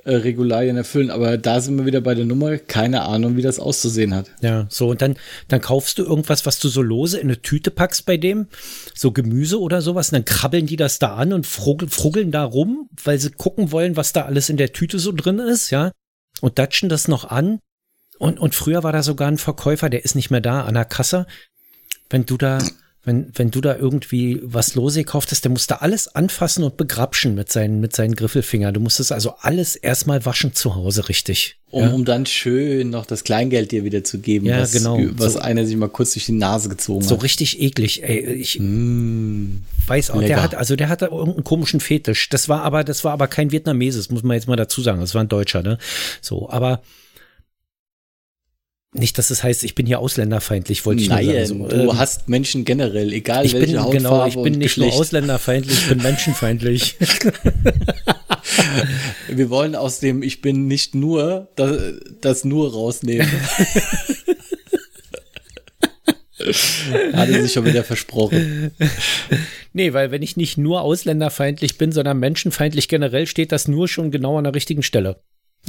äh, 0.04 0.16
Regularien 0.16 0.78
erfüllen. 0.78 1.12
Aber 1.12 1.38
da 1.38 1.62
sind 1.62 1.78
wir 1.78 1.86
wieder 1.86 2.02
bei 2.02 2.16
der 2.16 2.26
Nummer, 2.26 2.58
keine 2.58 3.04
Ahnung, 3.04 3.38
wie 3.38 3.42
das 3.42 3.60
auszusehen 3.60 4.16
hat. 4.16 4.32
Ja, 4.42 4.68
so 4.70 4.90
und 4.90 5.02
dann, 5.02 5.16
dann 5.48 5.62
kaufst 5.62 5.98
du 6.00 6.04
irgendwas, 6.04 6.46
was 6.46 6.60
du 6.60 6.70
so 6.70 6.82
lose 6.82 7.18
in 7.20 7.28
eine 7.28 7.42
Tüte 7.42 7.72
packst 7.72 8.06
bei 8.06 8.18
dem, 8.18 8.48
so 8.94 9.12
Gemüse 9.12 9.60
oder 9.60 9.82
sowas, 9.82 10.10
und 10.10 10.14
dann 10.14 10.26
krabbeln 10.26 10.66
die 10.66 10.76
das 10.76 11.00
da 11.00 11.16
an 11.16 11.34
und 11.34 11.46
frugeln 11.46 12.32
da 12.32 12.44
rum, 12.44 12.90
weil 13.04 13.20
sie 13.20 13.32
gucken 13.32 13.72
wollen, 13.72 13.96
was 13.96 14.14
da 14.14 14.26
alles 14.26 14.50
in 14.50 14.58
der 14.58 14.74
Tüte 14.74 15.00
so 15.00 15.12
drin 15.12 15.40
ist, 15.40 15.70
ja, 15.70 15.92
und 16.42 16.60
datschen 16.60 16.90
das 16.90 17.08
noch 17.08 17.26
an. 17.26 17.60
Und, 18.18 18.40
und 18.40 18.54
früher 18.54 18.84
war 18.84 18.92
da 18.92 19.02
sogar 19.02 19.28
ein 19.28 19.38
Verkäufer, 19.38 19.90
der 19.90 20.06
ist 20.06 20.16
nicht 20.16 20.30
mehr 20.30 20.42
da 20.42 20.64
an 20.64 20.76
der 20.76 20.86
Kasse. 20.86 21.26
Wenn 22.10 22.26
du 22.26 22.38
da 22.38 22.60
wenn, 23.04 23.32
wenn 23.34 23.50
du 23.50 23.62
da 23.62 23.76
irgendwie 23.76 24.40
was 24.44 24.76
lose 24.76 25.00
gekauft 25.00 25.32
hast, 25.32 25.44
der 25.44 25.50
muss 25.50 25.66
da 25.66 25.78
alles 25.78 26.08
anfassen 26.16 26.64
und 26.64 26.78
begrapschen 26.78 27.34
mit 27.34 27.52
seinen, 27.52 27.80
mit 27.80 27.96
seinen 27.96 28.16
Griffelfingern. 28.16 28.76
Du 28.76 28.80
musstest 28.80 29.12
also 29.12 29.34
alles 29.40 29.76
erstmal 29.76 30.24
waschen 30.24 30.54
zu 30.54 30.76
Hause, 30.76 31.10
richtig. 31.10 31.58
Um, 31.72 31.84
ja? 31.84 31.90
um 31.90 32.06
dann 32.06 32.28
schön 32.28 32.92
noch 32.92 33.08
das 33.08 33.24
Kleingeld 33.24 33.72
dir 33.72 33.84
wieder 33.84 34.04
zu 34.04 34.20
geben, 34.20 34.46
ja, 34.46 34.60
was, 34.60 34.72
genau. 34.72 35.00
was 35.14 35.34
so, 35.34 35.40
einer 35.40 35.66
sich 35.66 35.78
mal 35.78 35.90
kurz 35.90 36.14
durch 36.14 36.28
die 36.28 36.34
Nase 36.34 36.70
gezogen 36.70 37.02
so 37.02 37.12
hat. 37.12 37.20
So 37.20 37.24
richtig 37.24 37.60
eklig, 37.60 38.04
ey. 38.04 38.20
Ich 38.34 38.60
mm, 38.60 39.64
weiß 39.88 40.12
auch, 40.12 40.16
lecker. 40.18 40.28
der 40.28 40.44
hat, 40.44 40.56
also 40.56 40.76
der 40.76 40.90
hatte 40.90 41.06
irgendeinen 41.06 41.44
komischen 41.44 41.80
Fetisch. 41.80 42.30
Das 42.30 42.50
war 42.50 42.62
aber, 42.62 42.84
das 42.84 43.04
war 43.04 43.14
aber 43.14 43.28
kein 43.28 43.52
Vietnameses, 43.52 44.12
muss 44.12 44.22
man 44.22 44.36
jetzt 44.36 44.48
mal 44.48 44.58
dazu 44.58 44.82
sagen. 44.82 45.00
Das 45.00 45.16
war 45.16 45.24
ein 45.24 45.30
Deutscher, 45.30 45.64
ne? 45.64 45.80
So, 46.22 46.50
aber 46.52 46.84
nicht, 48.94 49.18
dass 49.18 49.30
es 49.30 49.42
heißt, 49.44 49.64
ich 49.64 49.74
bin 49.74 49.86
hier 49.86 50.00
ausländerfeindlich, 50.00 50.86
wollte 50.86 51.02
ich 51.02 51.10
Nein, 51.10 51.26
nur 51.26 51.46
sagen. 51.46 51.48
So, 51.48 51.68
du 51.68 51.90
ähm, 51.92 51.98
hast 51.98 52.28
Menschen 52.28 52.66
generell, 52.66 53.14
egal 53.14 53.46
ich 53.46 53.54
welche 53.54 53.68
bin, 53.68 53.80
Hautfarbe 53.82 53.98
Genau, 53.98 54.26
ich 54.26 54.36
bin 54.36 54.60
nicht 54.60 54.78
nur 54.78 54.92
ausländerfeindlich, 54.92 55.80
ich 55.80 55.88
bin 55.88 55.98
menschenfeindlich. 56.04 56.98
Wir 59.30 59.50
wollen 59.50 59.76
aus 59.76 60.00
dem 60.00 60.24
Ich 60.24 60.42
bin 60.42 60.68
nicht 60.68 60.94
nur 60.94 61.48
das, 61.56 61.94
das 62.20 62.44
nur 62.44 62.74
rausnehmen. 62.74 63.28
Hat 67.14 67.30
er 67.30 67.44
sich 67.44 67.54
schon 67.54 67.66
wieder 67.66 67.84
versprochen. 67.84 68.72
Nee, 69.74 69.94
weil 69.94 70.12
wenn 70.12 70.24
ich 70.24 70.38
nicht 70.38 70.58
nur 70.58 70.82
ausländerfeindlich 70.82 71.78
bin, 71.78 71.92
sondern 71.92 72.20
menschenfeindlich 72.20 72.88
generell, 72.88 73.28
steht 73.28 73.52
das 73.52 73.68
nur 73.68 73.88
schon 73.88 74.12
genau 74.12 74.38
an 74.38 74.46
der 74.46 74.56
richtigen 74.56 74.84
Stelle. 74.84 75.22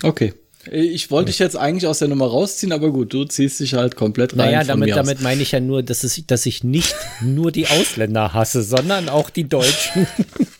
Okay. 0.02 0.32
Ich 0.70 1.10
wollte 1.10 1.30
dich 1.30 1.40
jetzt 1.40 1.56
eigentlich 1.56 1.88
aus 1.88 1.98
der 1.98 2.08
Nummer 2.08 2.26
rausziehen, 2.26 2.72
aber 2.72 2.90
gut, 2.92 3.12
du 3.12 3.24
ziehst 3.24 3.58
dich 3.58 3.74
halt 3.74 3.96
komplett 3.96 4.32
rein. 4.32 4.38
Naja, 4.38 4.64
damit, 4.64 4.90
damit 4.90 5.20
meine 5.20 5.42
ich 5.42 5.52
ja 5.52 5.60
nur, 5.60 5.82
dass, 5.82 6.04
es, 6.04 6.24
dass 6.26 6.46
ich 6.46 6.62
nicht 6.62 6.94
nur 7.20 7.50
die 7.50 7.66
Ausländer 7.66 8.32
hasse, 8.32 8.62
sondern 8.62 9.08
auch 9.08 9.30
die 9.30 9.48
Deutschen. 9.48 10.06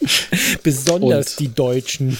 Besonders 0.64 1.32
und, 1.32 1.40
die 1.40 1.54
Deutschen. 1.54 2.18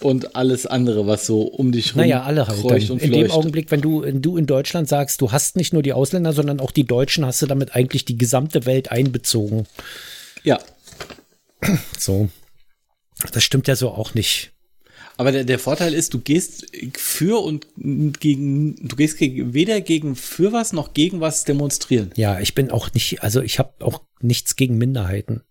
Und 0.00 0.36
alles 0.36 0.66
andere, 0.66 1.06
was 1.06 1.26
so 1.26 1.42
um 1.42 1.72
dich 1.72 1.94
rum 1.94 2.02
naja, 2.02 2.22
alle 2.22 2.46
halt 2.46 2.90
und 2.90 3.02
In 3.02 3.12
dem 3.12 3.30
Augenblick, 3.30 3.70
wenn 3.70 3.80
du, 3.80 4.02
wenn 4.02 4.20
du 4.20 4.36
in 4.36 4.46
Deutschland 4.46 4.86
sagst, 4.86 5.22
du 5.22 5.32
hast 5.32 5.56
nicht 5.56 5.72
nur 5.72 5.82
die 5.82 5.94
Ausländer, 5.94 6.34
sondern 6.34 6.60
auch 6.60 6.70
die 6.70 6.84
Deutschen, 6.84 7.24
hast 7.24 7.40
du 7.40 7.46
damit 7.46 7.74
eigentlich 7.74 8.04
die 8.04 8.18
gesamte 8.18 8.66
Welt 8.66 8.90
einbezogen. 8.90 9.66
Ja. 10.42 10.60
So. 11.98 12.28
Das 13.32 13.42
stimmt 13.42 13.68
ja 13.68 13.76
so 13.76 13.88
auch 13.88 14.12
nicht. 14.12 14.53
Aber 15.16 15.32
der, 15.32 15.44
der 15.44 15.58
Vorteil 15.58 15.94
ist, 15.94 16.12
du 16.14 16.18
gehst 16.18 16.66
für 16.94 17.42
und 17.42 17.66
gegen, 17.76 18.76
du 18.76 18.96
gehst 18.96 19.18
gegen, 19.18 19.54
weder 19.54 19.80
gegen 19.80 20.16
für 20.16 20.52
was 20.52 20.72
noch 20.72 20.92
gegen 20.92 21.20
was 21.20 21.44
demonstrieren. 21.44 22.10
Ja, 22.16 22.40
ich 22.40 22.54
bin 22.54 22.70
auch 22.70 22.92
nicht, 22.94 23.22
also 23.22 23.40
ich 23.40 23.58
habe 23.58 23.72
auch 23.84 24.02
nichts 24.20 24.56
gegen 24.56 24.76
Minderheiten. 24.76 25.42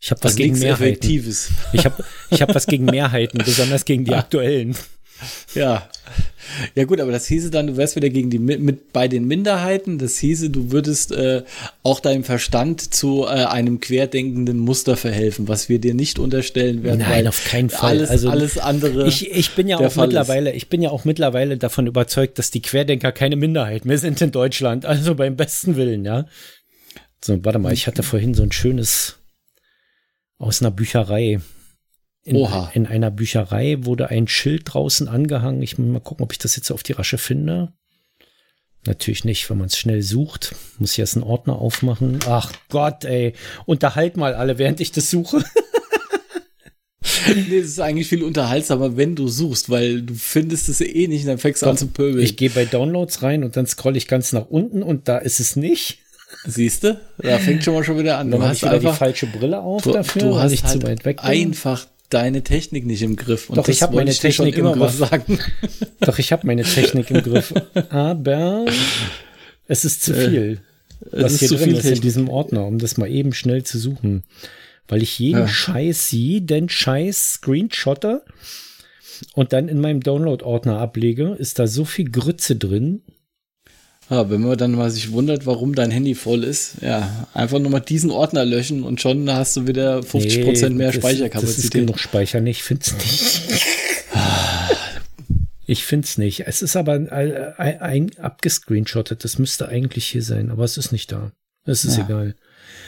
Ich 0.00 0.10
habe 0.10 0.20
was 0.22 0.32
also 0.32 0.36
gegen 0.38 0.58
Mehrheiten. 0.58 0.84
Effektives. 0.84 1.50
Ich 1.72 1.84
habe 1.84 2.04
ich 2.30 2.40
hab 2.40 2.54
was 2.54 2.66
gegen 2.66 2.84
Mehrheiten, 2.84 3.38
besonders 3.44 3.84
gegen 3.84 4.04
die 4.04 4.14
aktuellen. 4.14 4.76
Ja. 5.54 5.88
Ja 6.74 6.84
gut, 6.84 7.00
aber 7.00 7.12
das 7.12 7.26
hieße 7.26 7.50
dann, 7.50 7.66
du 7.66 7.76
wärst 7.76 7.96
wieder 7.96 8.08
gegen 8.08 8.30
die 8.30 8.38
mit 8.38 8.92
bei 8.92 9.08
den 9.08 9.26
Minderheiten. 9.26 9.98
Das 9.98 10.18
hieße, 10.18 10.50
du 10.50 10.72
würdest 10.72 11.12
äh, 11.12 11.42
auch 11.82 12.00
deinem 12.00 12.24
Verstand 12.24 12.94
zu 12.94 13.24
äh, 13.24 13.44
einem 13.44 13.80
querdenkenden 13.80 14.58
Muster 14.58 14.96
verhelfen, 14.96 15.48
was 15.48 15.68
wir 15.68 15.78
dir 15.78 15.94
nicht 15.94 16.18
unterstellen 16.18 16.82
werden. 16.82 17.00
Nein, 17.00 17.28
auf 17.28 17.44
keinen 17.44 17.70
Fall. 17.70 17.98
Alles, 17.98 18.10
also 18.10 18.30
alles 18.30 18.58
andere. 18.58 19.06
Ich, 19.06 19.30
ich 19.30 19.54
bin 19.54 19.68
ja 19.68 19.78
auch 19.78 19.92
Fall 19.92 20.06
mittlerweile, 20.06 20.50
ist. 20.50 20.56
ich 20.56 20.68
bin 20.68 20.80
ja 20.80 20.90
auch 20.90 21.04
mittlerweile 21.04 21.58
davon 21.58 21.86
überzeugt, 21.86 22.38
dass 22.38 22.50
die 22.50 22.62
Querdenker 22.62 23.12
keine 23.12 23.36
Minderheit 23.36 23.84
mehr 23.84 23.98
sind 23.98 24.20
in 24.20 24.32
Deutschland. 24.32 24.86
Also 24.86 25.14
beim 25.14 25.36
besten 25.36 25.76
Willen, 25.76 26.04
ja. 26.04 26.26
So, 27.22 27.44
warte 27.44 27.58
mal, 27.58 27.72
ich 27.72 27.86
hatte 27.86 28.02
vorhin 28.02 28.34
so 28.34 28.42
ein 28.42 28.52
schönes 28.52 29.16
aus 30.38 30.62
einer 30.62 30.70
Bücherei. 30.70 31.40
In, 32.28 32.36
Oha. 32.36 32.70
in 32.74 32.86
einer 32.86 33.10
Bücherei 33.10 33.78
wurde 33.80 34.10
ein 34.10 34.28
Schild 34.28 34.62
draußen 34.66 35.08
angehangen. 35.08 35.62
Ich 35.62 35.78
muss 35.78 35.88
mal 35.90 36.00
gucken, 36.00 36.24
ob 36.24 36.32
ich 36.32 36.38
das 36.38 36.56
jetzt 36.56 36.70
auf 36.70 36.82
die 36.82 36.92
Rasche 36.92 37.16
finde. 37.16 37.72
Natürlich 38.86 39.24
nicht, 39.24 39.48
wenn 39.48 39.56
man 39.56 39.68
es 39.68 39.78
schnell 39.78 40.02
sucht. 40.02 40.54
Muss 40.78 40.92
ich 40.92 40.98
erst 40.98 41.16
einen 41.16 41.24
Ordner 41.24 41.56
aufmachen. 41.56 42.18
Ach 42.26 42.52
Gott, 42.68 43.06
ey. 43.06 43.32
Unterhalt 43.64 44.18
mal 44.18 44.34
alle, 44.34 44.58
während 44.58 44.80
ich 44.80 44.92
das 44.92 45.10
suche. 45.10 45.42
nee, 47.28 47.58
es 47.58 47.68
ist 47.68 47.80
eigentlich 47.80 48.08
viel 48.08 48.22
unterhaltsamer, 48.22 48.96
wenn 48.98 49.16
du 49.16 49.28
suchst, 49.28 49.70
weil 49.70 50.02
du 50.02 50.14
findest 50.14 50.68
es 50.68 50.82
eh 50.82 51.08
nicht 51.08 51.22
und 51.22 51.28
dann 51.28 51.38
fängst 51.38 51.62
du 51.62 51.66
an 51.66 51.78
zu 51.78 51.86
pöbeln. 51.86 52.22
Ich 52.22 52.36
gehe 52.36 52.50
bei 52.50 52.66
Downloads 52.66 53.22
rein 53.22 53.42
und 53.42 53.56
dann 53.56 53.66
scrolle 53.66 53.96
ich 53.96 54.06
ganz 54.06 54.34
nach 54.34 54.50
unten 54.50 54.82
und 54.82 55.08
da 55.08 55.16
ist 55.16 55.40
es 55.40 55.56
nicht. 55.56 56.00
Siehst 56.44 56.84
du? 56.84 57.00
Da 57.18 57.38
fängt 57.38 57.64
schon 57.64 57.72
mal 57.72 57.84
schon 57.84 57.98
wieder 57.98 58.18
an. 58.18 58.30
Dann 58.30 58.40
du 58.40 58.46
hast 58.46 58.62
einfach 58.64 58.92
die 58.92 58.98
falsche 58.98 59.26
Brille 59.26 59.60
auf 59.60 59.82
du, 59.82 59.92
dafür, 59.92 60.22
du 60.22 60.38
hast 60.38 60.62
halt 60.64 60.84
einfach 61.18 61.86
deine 62.10 62.42
Technik 62.42 62.86
nicht 62.86 63.02
im 63.02 63.16
Griff. 63.16 63.50
Und 63.50 63.56
Doch, 63.56 63.68
ich 63.68 63.82
habe 63.82 63.96
meine 63.96 64.12
Technik 64.12 64.56
im 64.56 64.72
Griff. 64.72 64.92
Sagen. 64.92 65.38
Doch, 66.00 66.18
ich 66.18 66.32
habe 66.32 66.46
meine 66.46 66.62
Technik 66.62 67.10
im 67.10 67.22
Griff. 67.22 67.52
Aber 67.90 68.66
es 69.66 69.84
ist 69.84 70.02
zu 70.02 70.14
äh, 70.14 70.28
viel. 70.28 70.60
Äh, 71.12 71.22
was 71.22 71.38
hier 71.38 71.48
drin 71.48 71.74
ist 71.74 71.84
in 71.84 72.00
diesem 72.00 72.28
Ordner, 72.28 72.66
um 72.66 72.78
das 72.78 72.96
mal 72.96 73.10
eben 73.10 73.32
schnell 73.32 73.64
zu 73.64 73.78
suchen. 73.78 74.24
Weil 74.88 75.02
ich 75.02 75.18
jeden 75.18 75.40
ja. 75.40 75.48
Scheiß 75.48 76.08
den 76.12 76.68
Scheiß 76.68 77.34
screenshotte 77.34 78.24
und 79.34 79.52
dann 79.52 79.68
in 79.68 79.80
meinem 79.80 80.00
Download-Ordner 80.00 80.78
ablege, 80.78 81.36
ist 81.38 81.58
da 81.58 81.66
so 81.66 81.84
viel 81.84 82.10
Grütze 82.10 82.56
drin. 82.56 83.02
Ja, 84.10 84.30
wenn 84.30 84.40
man 84.40 84.56
dann 84.56 84.72
mal 84.72 84.90
sich 84.90 85.12
wundert, 85.12 85.44
warum 85.44 85.74
dein 85.74 85.90
Handy 85.90 86.14
voll 86.14 86.42
ist, 86.42 86.80
ja, 86.80 87.28
einfach 87.34 87.58
nur 87.58 87.70
mal 87.70 87.80
diesen 87.80 88.10
Ordner 88.10 88.44
löschen 88.44 88.82
und 88.82 89.02
schon 89.02 89.30
hast 89.30 89.56
du 89.56 89.66
wieder 89.66 90.02
50 90.02 90.44
Prozent 90.44 90.76
nee, 90.76 90.84
mehr 90.84 90.92
Speicherkapazität. 90.92 91.58
Das 91.58 91.64
ist 91.64 91.70
genug 91.72 91.98
Speicher 91.98 92.40
nicht, 92.40 92.62
find's 92.62 92.94
nicht. 92.94 93.42
ich 95.66 95.84
find's 95.84 96.16
nicht. 96.16 96.46
Es 96.46 96.62
ist 96.62 96.74
aber 96.74 96.94
ein, 96.94 97.10
ein, 97.10 97.80
ein 97.80 98.18
abgescreenshottet. 98.18 99.24
Das 99.24 99.38
müsste 99.38 99.68
eigentlich 99.68 100.06
hier 100.06 100.22
sein, 100.22 100.50
aber 100.50 100.64
es 100.64 100.78
ist 100.78 100.90
nicht 100.90 101.12
da. 101.12 101.32
Es 101.66 101.84
ist 101.84 101.98
ja. 101.98 102.04
egal. 102.04 102.34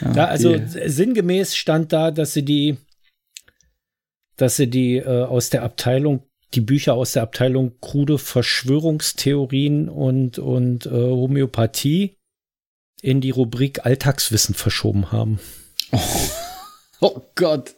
Ja, 0.01 0.13
da, 0.13 0.25
also 0.25 0.57
die. 0.57 0.89
sinngemäß 0.89 1.55
stand 1.55 1.93
da, 1.93 2.09
dass 2.09 2.33
sie 2.33 2.43
die, 2.43 2.77
dass 4.37 4.55
sie 4.55 4.67
die 4.67 4.97
äh, 4.97 5.23
aus 5.23 5.51
der 5.51 5.61
Abteilung 5.61 6.23
die 6.53 6.61
Bücher 6.61 6.93
aus 6.93 7.13
der 7.13 7.23
Abteilung 7.23 7.73
krude 7.79 8.17
Verschwörungstheorien 8.17 9.89
und, 9.89 10.37
und 10.39 10.85
äh, 10.85 10.89
Homöopathie 10.89 12.17
in 13.01 13.21
die 13.21 13.31
Rubrik 13.31 13.85
Alltagswissen 13.85 14.53
verschoben 14.53 15.11
haben. 15.11 15.39
Oh, 15.91 15.99
oh 17.01 17.21
Gott. 17.35 17.75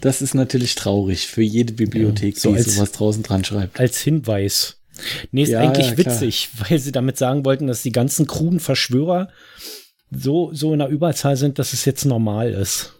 Das 0.00 0.22
ist 0.22 0.34
natürlich 0.34 0.74
traurig 0.74 1.26
für 1.26 1.42
jede 1.42 1.72
Bibliothek, 1.72 2.34
ja, 2.34 2.40
so 2.40 2.50
die 2.50 2.58
als, 2.58 2.74
sowas 2.74 2.92
draußen 2.92 3.22
dran 3.22 3.44
schreibt. 3.44 3.80
Als 3.80 4.00
Hinweis. 4.00 4.80
Nee, 5.32 5.42
ist 5.42 5.48
ja, 5.50 5.60
eigentlich 5.60 5.90
ja, 5.90 5.98
witzig, 5.98 6.50
weil 6.58 6.78
sie 6.78 6.92
damit 6.92 7.18
sagen 7.18 7.44
wollten, 7.44 7.66
dass 7.66 7.82
die 7.82 7.92
ganzen 7.92 8.26
kruden 8.26 8.60
Verschwörer 8.60 9.28
so, 10.10 10.52
so 10.52 10.72
in 10.72 10.78
der 10.78 10.88
Überzahl 10.88 11.36
sind, 11.36 11.58
dass 11.58 11.72
es 11.72 11.84
jetzt 11.84 12.04
normal 12.04 12.52
ist. 12.52 12.92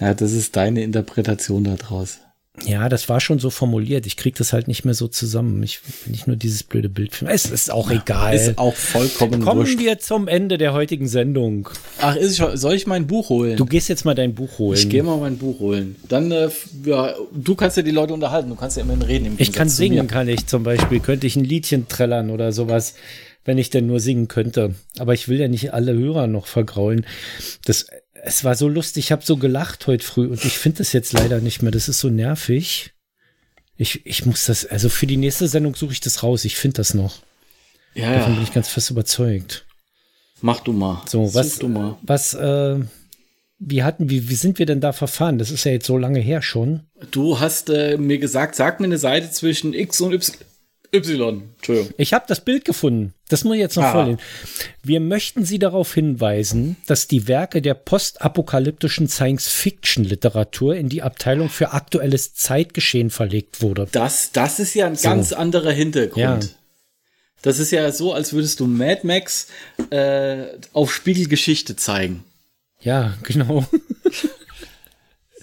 Ja, 0.00 0.14
das 0.14 0.32
ist 0.32 0.56
deine 0.56 0.82
Interpretation 0.82 1.64
daraus. 1.64 2.18
Ja, 2.64 2.88
das 2.88 3.08
war 3.08 3.20
schon 3.20 3.38
so 3.38 3.50
formuliert. 3.50 4.06
Ich 4.06 4.16
krieg 4.16 4.34
das 4.36 4.52
halt 4.52 4.68
nicht 4.68 4.84
mehr 4.84 4.94
so 4.94 5.08
zusammen. 5.08 5.62
Ich 5.62 5.80
will 5.84 6.12
nicht 6.12 6.26
nur 6.26 6.36
dieses 6.36 6.62
blöde 6.62 6.88
Bild. 6.88 7.22
Es 7.26 7.46
ist 7.46 7.70
auch 7.70 7.90
egal. 7.90 8.34
Ist 8.34 8.58
auch 8.58 8.74
vollkommen 8.74 9.42
Kommen 9.42 9.60
wurscht. 9.60 9.78
wir 9.78 9.98
zum 9.98 10.28
Ende 10.28 10.58
der 10.58 10.72
heutigen 10.72 11.08
Sendung. 11.08 11.68
Ach, 12.00 12.16
ist, 12.16 12.36
soll 12.36 12.74
ich 12.74 12.86
mein 12.86 13.06
Buch 13.06 13.28
holen? 13.28 13.56
Du 13.56 13.64
gehst 13.64 13.88
jetzt 13.88 14.04
mal 14.04 14.14
dein 14.14 14.34
Buch 14.34 14.58
holen. 14.58 14.78
Ich 14.78 14.88
gehe 14.88 15.02
mal 15.02 15.18
mein 15.18 15.38
Buch 15.38 15.60
holen. 15.60 15.96
Dann, 16.08 16.30
äh, 16.30 16.48
ja, 16.84 17.14
du 17.32 17.54
kannst 17.54 17.76
ja 17.76 17.82
die 17.82 17.90
Leute 17.90 18.14
unterhalten. 18.14 18.48
Du 18.48 18.56
kannst 18.56 18.76
ja 18.76 18.82
immerhin 18.82 19.02
reden. 19.02 19.34
ich 19.38 19.52
kann 19.52 19.68
singen, 19.68 20.06
kann 20.06 20.28
ich 20.28 20.46
zum 20.46 20.62
Beispiel. 20.62 21.00
Könnte 21.00 21.26
ich 21.26 21.36
ein 21.36 21.44
Liedchen 21.44 21.88
trällern 21.88 22.30
oder 22.30 22.52
sowas 22.52 22.94
wenn 23.48 23.56
ich 23.56 23.70
denn 23.70 23.86
nur 23.86 23.98
singen 23.98 24.28
könnte. 24.28 24.74
Aber 24.98 25.14
ich 25.14 25.26
will 25.28 25.40
ja 25.40 25.48
nicht 25.48 25.72
alle 25.72 25.94
Hörer 25.94 26.26
noch 26.26 26.46
vergraulen. 26.46 27.06
Das, 27.64 27.86
es 28.24 28.44
war 28.44 28.54
so 28.54 28.68
lustig, 28.68 29.06
ich 29.06 29.12
habe 29.12 29.24
so 29.24 29.36
gelacht 29.36 29.86
heute 29.86 30.04
früh 30.04 30.26
und 30.26 30.44
ich 30.44 30.58
finde 30.58 30.78
das 30.78 30.92
jetzt 30.92 31.12
leider 31.12 31.40
nicht 31.40 31.62
mehr. 31.62 31.72
Das 31.72 31.88
ist 31.88 32.00
so 32.00 32.08
nervig. 32.08 32.92
Ich, 33.76 34.04
ich 34.06 34.26
muss 34.26 34.46
das, 34.46 34.66
also 34.66 34.88
für 34.88 35.06
die 35.06 35.16
nächste 35.16 35.48
Sendung 35.48 35.74
suche 35.74 35.92
ich 35.92 36.00
das 36.00 36.22
raus. 36.22 36.44
Ich 36.44 36.56
finde 36.56 36.78
das 36.78 36.94
noch. 36.94 37.18
Ja, 37.94 38.14
Davon 38.14 38.34
bin 38.34 38.42
ich 38.42 38.52
ganz 38.52 38.68
fest 38.68 38.90
überzeugt. 38.90 39.66
Mach 40.40 40.60
du 40.60 40.72
mal. 40.72 41.02
So, 41.08 41.32
was, 41.34 41.58
du 41.58 41.68
mal. 41.68 41.96
was, 42.02 42.34
äh, 42.34 42.80
wie 43.58 43.82
hatten, 43.82 44.08
wie, 44.10 44.28
wie 44.28 44.34
sind 44.34 44.58
wir 44.58 44.66
denn 44.66 44.80
da 44.80 44.92
verfahren? 44.92 45.38
Das 45.38 45.50
ist 45.50 45.64
ja 45.64 45.72
jetzt 45.72 45.86
so 45.86 45.98
lange 45.98 46.20
her 46.20 46.42
schon. 46.42 46.82
Du 47.10 47.40
hast 47.40 47.70
äh, 47.70 47.96
mir 47.96 48.18
gesagt, 48.18 48.54
sag 48.54 48.80
mir 48.80 48.86
eine 48.86 48.98
Seite 48.98 49.30
zwischen 49.30 49.74
X 49.74 50.00
und 50.00 50.12
Y. 50.12 50.36
Y, 50.92 51.42
Entschuldigung. 51.56 51.92
Ich 51.98 52.14
habe 52.14 52.24
das 52.28 52.42
Bild 52.42 52.64
gefunden. 52.64 53.12
Das 53.28 53.44
muss 53.44 53.54
ich 53.54 53.60
jetzt 53.60 53.76
noch 53.76 53.84
ah. 53.84 53.92
vorlesen. 53.92 54.20
Wir 54.82 55.00
möchten 55.00 55.44
Sie 55.44 55.58
darauf 55.58 55.92
hinweisen, 55.92 56.76
dass 56.86 57.08
die 57.08 57.28
Werke 57.28 57.60
der 57.60 57.74
postapokalyptischen 57.74 59.06
Science-Fiction-Literatur 59.08 60.76
in 60.76 60.88
die 60.88 61.02
Abteilung 61.02 61.50
für 61.50 61.72
aktuelles 61.72 62.34
Zeitgeschehen 62.34 63.10
verlegt 63.10 63.60
wurde. 63.60 63.86
Das, 63.92 64.32
das 64.32 64.58
ist 64.58 64.74
ja 64.74 64.86
ein 64.86 64.96
so. 64.96 65.08
ganz 65.08 65.32
anderer 65.32 65.72
Hintergrund. 65.72 66.44
Ja. 66.44 66.50
Das 67.42 67.58
ist 67.58 67.70
ja 67.70 67.92
so, 67.92 68.12
als 68.12 68.32
würdest 68.32 68.60
du 68.60 68.66
Mad 68.66 69.06
Max 69.06 69.48
äh, 69.90 70.46
auf 70.72 70.92
Spiegelgeschichte 70.92 71.76
zeigen. 71.76 72.24
Ja, 72.80 73.14
genau. 73.22 73.66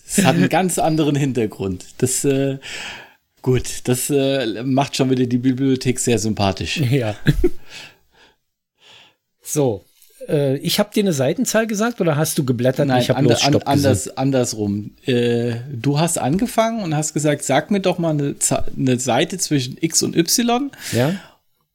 Es 0.08 0.24
hat 0.24 0.36
einen 0.36 0.50
ganz 0.50 0.78
anderen 0.80 1.16
Hintergrund. 1.16 1.86
Das 1.98 2.24
äh, 2.24 2.58
Gut, 3.46 3.82
das 3.84 4.10
äh, 4.10 4.64
macht 4.64 4.96
schon 4.96 5.12
wieder 5.12 5.28
die 5.28 5.38
Bibliothek 5.38 6.00
sehr 6.00 6.18
sympathisch. 6.18 6.82
Ja. 6.90 7.16
so, 9.44 9.86
äh, 10.28 10.58
ich 10.58 10.80
habe 10.80 10.90
dir 10.92 11.04
eine 11.04 11.14
Seitenzahl 11.14 11.68
gesagt 11.68 12.02
oder 12.02 12.16
hast 12.16 12.40
du 12.40 12.44
geblättert? 12.44 12.88
Nein, 12.88 13.04
ich 13.04 13.12
habe 13.12 13.20
and, 13.20 13.44
an, 13.44 13.62
anders, 13.66 14.08
andersrum. 14.18 14.96
Äh, 15.06 15.58
du 15.72 16.00
hast 16.00 16.18
angefangen 16.18 16.82
und 16.82 16.96
hast 16.96 17.14
gesagt, 17.14 17.44
sag 17.44 17.70
mir 17.70 17.82
doch 17.82 18.00
mal 18.00 18.14
eine, 18.14 18.36
eine 18.76 19.00
Seite 19.00 19.38
zwischen 19.38 19.78
X 19.80 20.02
und 20.02 20.16
Y. 20.16 20.72
Ja. 20.92 21.14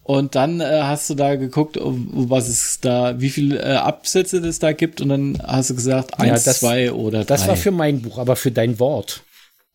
Und 0.02 0.34
dann 0.34 0.60
äh, 0.60 0.64
hast 0.82 1.08
du 1.08 1.14
da 1.14 1.36
geguckt, 1.36 1.78
was 1.80 2.48
es 2.48 2.80
da, 2.80 3.20
wie 3.20 3.30
viele 3.30 3.60
äh, 3.60 3.76
Absätze 3.76 4.38
es 4.38 4.58
da 4.58 4.72
gibt, 4.72 5.00
und 5.00 5.10
dann 5.10 5.40
hast 5.40 5.70
du 5.70 5.76
gesagt, 5.76 6.18
eins, 6.18 6.44
ja, 6.44 6.50
das, 6.50 6.58
zwei 6.58 6.90
oder 6.90 7.18
drei. 7.18 7.26
Das 7.26 7.46
war 7.46 7.54
für 7.54 7.70
mein 7.70 8.02
Buch, 8.02 8.18
aber 8.18 8.34
für 8.34 8.50
dein 8.50 8.80
Wort. 8.80 9.22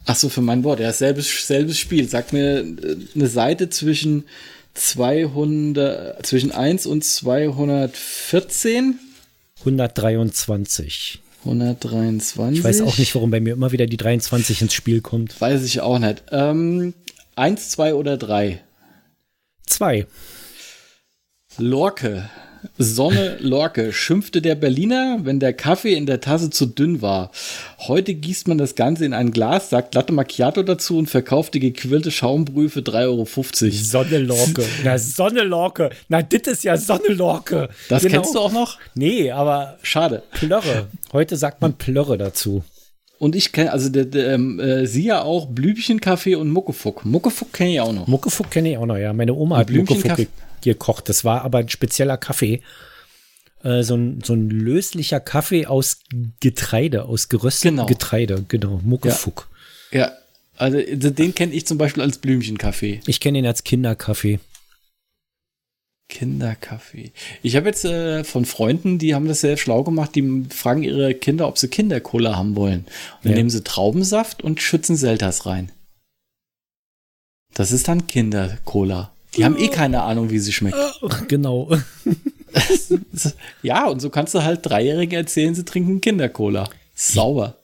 Ach 0.06 0.16
so, 0.16 0.30
für 0.30 0.42
mein 0.42 0.64
Wort. 0.64 0.80
Ja, 0.80 0.94
selbes, 0.94 1.48
selbes 1.48 1.80
Spiel. 1.80 2.08
Sag 2.08 2.32
mir 2.32 2.60
äh, 2.60 2.98
eine 3.16 3.28
Seite 3.28 3.70
zwischen 3.70 4.26
200, 4.76 6.26
zwischen 6.26 6.52
1 6.52 6.86
und 6.86 7.04
214. 7.04 9.00
123. 9.60 11.22
123. 11.46 12.60
Ich 12.60 12.64
weiß 12.64 12.82
auch 12.82 12.98
nicht, 12.98 13.16
warum 13.16 13.32
bei 13.32 13.40
mir 13.40 13.54
immer 13.54 13.72
wieder 13.72 13.86
die 13.86 13.98
23 13.98 14.64
ins 14.64 14.74
Spiel 14.74 15.02
kommt. 15.02 15.40
Weiß 15.40 15.64
ich 15.64 15.82
auch 15.82 16.00
nicht. 16.00 16.24
Ähm, 16.32 16.94
1, 17.36 17.70
2 17.72 17.94
oder 17.96 18.18
3? 18.18 18.62
2. 19.68 20.08
Lorke. 21.58 22.30
Sonne 22.78 23.38
Lorke 23.40 23.94
schimpfte 23.94 24.42
der 24.42 24.56
Berliner, 24.56 25.20
wenn 25.24 25.40
der 25.40 25.54
Kaffee 25.54 25.94
in 25.94 26.06
der 26.06 26.22
Tasse 26.22 26.50
zu 26.50 26.66
dünn 26.66 27.02
war. 27.02 27.32
Heute 27.80 28.14
gießt 28.14 28.48
man 28.48 28.58
das 28.58 28.76
Ganze 28.76 29.06
in 29.06 29.14
ein 29.14 29.32
Glas, 29.32 29.70
sagt 29.70 29.96
Latte 29.96 30.14
Macchiato 30.14 30.64
dazu 30.64 30.98
und 30.98 31.10
verkauft 31.10 31.54
die 31.54 31.60
gequillte 31.60 32.12
Schaumbrühe 32.12 32.70
für 32.70 32.82
3,50 32.82 33.04
Euro. 33.06 33.26
Sonne 33.72 34.18
Lorke. 34.20 34.64
Na, 34.84 34.98
Sonne 34.98 35.44
Lorke. 35.44 35.90
Na, 36.10 36.22
das 36.22 36.42
ist 36.48 36.64
ja 36.64 36.78
Sonne 36.78 37.10
Lorke. 37.10 37.70
Das 37.90 38.04
genau. 38.04 38.16
kennst 38.16 38.36
du 38.36 38.40
auch 38.40 38.52
noch? 38.52 38.78
Nee, 38.94 39.32
aber. 39.32 39.78
Schade. 39.82 40.24
Plörre. 40.32 40.88
Heute 41.14 41.38
sagt 41.38 41.62
man 41.62 41.74
Plörre 41.74 42.18
dazu. 42.18 42.64
Und 43.18 43.36
ich 43.36 43.52
kenne, 43.52 43.72
also 43.72 43.90
der, 43.90 44.06
der, 44.06 44.34
ähm, 44.34 44.60
äh, 44.60 44.86
sie 44.86 45.06
ja 45.06 45.22
auch 45.22 45.48
Blümchenkaffee 45.48 46.36
und 46.36 46.52
Muckefuck. 46.52 47.06
Muckefuck 47.06 47.54
kenne 47.54 47.74
ich 47.74 47.82
auch 47.82 47.94
noch. 47.94 48.08
Muckefuck 48.08 48.52
kenne 48.52 48.72
ich 48.72 48.78
auch 48.78 48.86
noch, 48.86 48.98
ja. 48.98 49.14
Meine 49.14 49.34
Oma 49.34 49.58
hat 49.58 49.70
Muckefuck 49.70 50.28
gekocht. 50.66 51.10
Das 51.10 51.24
war 51.24 51.44
aber 51.44 51.60
ein 51.60 51.70
spezieller 51.70 52.18
Kaffee. 52.18 52.62
Äh, 53.64 53.84
so, 53.84 53.96
ein, 53.96 54.22
so 54.24 54.34
ein 54.34 54.50
löslicher 54.50 55.20
Kaffee 55.20 55.66
aus 55.66 56.00
Getreide, 56.40 57.06
aus 57.06 57.30
geröstetem 57.30 57.78
genau. 57.78 57.88
Getreide. 57.88 58.46
Genau, 58.48 58.80
Muckefuck. 58.84 59.50
Ja, 59.92 60.00
ja. 60.00 60.12
also 60.58 60.78
den 61.10 61.34
kenne 61.34 61.54
ich 61.54 61.66
zum 61.66 61.78
Beispiel 61.78 62.04
als 62.04 62.18
Blümchenkaffee. 62.20 63.02
Ich 63.08 63.20
kenne 63.20 63.40
ihn 63.40 63.48
als 63.48 63.64
Kinderkaffee. 63.64 64.40
Kinderkaffee. 66.08 67.12
Ich 67.42 67.56
habe 67.56 67.68
jetzt 67.68 67.84
äh, 67.86 68.24
von 68.24 68.46
Freunden, 68.46 69.00
die 69.00 69.16
haben 69.16 69.28
das 69.28 69.42
sehr 69.42 69.58
schlau 69.58 69.84
gemacht, 69.84 70.14
die 70.16 70.46
fragen 70.50 70.84
ihre 70.84 71.16
Kinder, 71.16 71.48
ob 71.48 71.58
sie 71.58 71.68
Kindercola 71.68 72.36
haben 72.36 72.56
wollen. 72.56 72.82
Und 72.82 73.24
dann 73.24 73.32
ja. 73.32 73.38
nehmen 73.38 73.50
sie 73.50 73.64
Traubensaft 73.64 74.44
und 74.44 74.62
schützen 74.62 74.96
Selters 74.96 75.48
rein. 75.48 75.72
Das 77.56 77.72
ist 77.72 77.88
dann 77.88 78.06
Kindercola. 78.06 79.15
Die 79.36 79.46
haben 79.46 79.58
eh 79.58 79.68
keine 79.68 80.04
Ahnung, 80.04 80.30
wie 80.30 80.40
sie 80.40 80.54
schmeckt. 80.54 80.78
Genau. 81.28 81.72
ja, 83.64 83.88
und 83.88 84.02
so 84.02 84.10
kannst 84.10 84.34
du 84.34 84.44
halt 84.44 84.62
Dreijährigen 84.64 85.18
erzählen, 85.18 85.56
sie 85.56 85.66
trinken 85.66 86.02
Kindercola. 86.02 86.70
Sauber. 86.94 87.58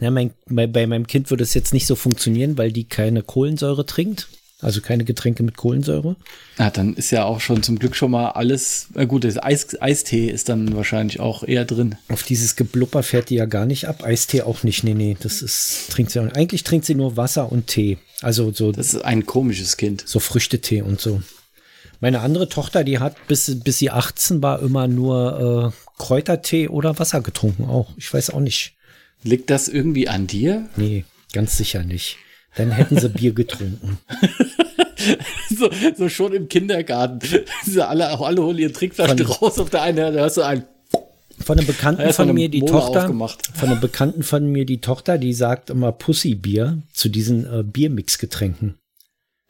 Ja, 0.00 0.10
mein, 0.10 0.32
bei, 0.46 0.66
bei 0.66 0.86
meinem 0.86 1.06
Kind 1.06 1.30
würde 1.30 1.44
es 1.44 1.54
jetzt 1.54 1.72
nicht 1.72 1.86
so 1.86 1.94
funktionieren, 1.94 2.58
weil 2.58 2.72
die 2.72 2.84
keine 2.84 3.22
Kohlensäure 3.22 3.86
trinkt. 3.86 4.28
Also 4.64 4.80
keine 4.80 5.04
Getränke 5.04 5.42
mit 5.42 5.56
Kohlensäure. 5.56 6.16
Ja, 6.58 6.70
dann 6.70 6.94
ist 6.94 7.10
ja 7.10 7.24
auch 7.24 7.40
schon 7.40 7.62
zum 7.62 7.78
Glück 7.78 7.94
schon 7.94 8.10
mal 8.10 8.30
alles, 8.30 8.88
äh 8.94 9.06
gut, 9.06 9.24
das 9.24 9.40
Eis, 9.40 9.80
Eistee 9.80 10.28
ist 10.30 10.48
dann 10.48 10.74
wahrscheinlich 10.74 11.20
auch 11.20 11.44
eher 11.44 11.64
drin. 11.64 11.96
Auf 12.08 12.22
dieses 12.22 12.56
Geblupper 12.56 13.02
fährt 13.02 13.28
die 13.28 13.34
ja 13.34 13.44
gar 13.44 13.66
nicht 13.66 13.88
ab. 13.88 14.02
Eistee 14.02 14.42
auch 14.42 14.62
nicht. 14.62 14.82
Nee, 14.82 14.94
nee, 14.94 15.16
das 15.20 15.42
ist, 15.42 15.90
trinkt 15.90 16.12
sie 16.12 16.20
auch 16.20 16.24
nicht. 16.24 16.36
Eigentlich 16.36 16.64
trinkt 16.64 16.86
sie 16.86 16.94
nur 16.94 17.16
Wasser 17.18 17.52
und 17.52 17.66
Tee. 17.66 17.98
Also 18.22 18.52
so. 18.52 18.72
Das 18.72 18.94
ist 18.94 19.04
ein 19.04 19.26
komisches 19.26 19.76
Kind. 19.76 20.02
So 20.06 20.18
Früchtetee 20.18 20.80
und 20.80 21.00
so. 21.00 21.22
Meine 22.00 22.20
andere 22.20 22.48
Tochter, 22.48 22.84
die 22.84 22.98
hat 22.98 23.16
bis, 23.28 23.60
bis 23.62 23.78
sie 23.78 23.90
18 23.90 24.42
war 24.42 24.60
immer 24.60 24.88
nur 24.88 25.72
äh, 25.74 26.02
Kräutertee 26.02 26.68
oder 26.68 26.98
Wasser 26.98 27.20
getrunken 27.20 27.64
auch. 27.64 27.92
Ich 27.96 28.12
weiß 28.12 28.30
auch 28.30 28.40
nicht. 28.40 28.74
Liegt 29.22 29.50
das 29.50 29.68
irgendwie 29.68 30.08
an 30.08 30.26
dir? 30.26 30.68
Nee, 30.76 31.04
ganz 31.32 31.56
sicher 31.56 31.82
nicht. 31.82 32.16
Dann 32.56 32.70
hätten 32.70 32.98
sie 32.98 33.08
Bier 33.08 33.32
getrunken. 33.32 33.98
so, 35.56 35.70
so 35.96 36.08
schon 36.08 36.32
im 36.32 36.48
Kindergarten. 36.48 37.18
Sie 37.64 37.86
alle, 37.86 38.12
auch 38.12 38.22
alle 38.26 38.42
holen 38.42 38.58
ihren 38.58 38.72
Trinkflasche 38.72 39.26
raus 39.26 39.58
auf 39.58 39.70
der 39.70 39.82
einen, 39.82 40.14
da 40.14 40.24
hast 40.24 40.36
du 40.36 40.42
ein 40.42 40.64
von 41.40 41.58
einem 41.58 41.66
Bekannten 41.66 42.12
von 42.12 42.32
mir 42.32 42.48
die 42.48 42.60
Mole 42.60 42.72
Tochter, 42.72 43.02
aufgemacht. 43.02 43.50
von 43.54 43.68
einem 43.68 43.80
Bekannten 43.80 44.22
von 44.22 44.50
mir 44.50 44.64
die 44.64 44.80
Tochter, 44.80 45.18
die 45.18 45.34
sagt 45.34 45.68
immer 45.68 45.92
Pussybier 45.92 46.78
zu 46.92 47.08
diesen 47.08 47.44
äh, 47.44 47.62
Biermixgetränken. 47.64 48.78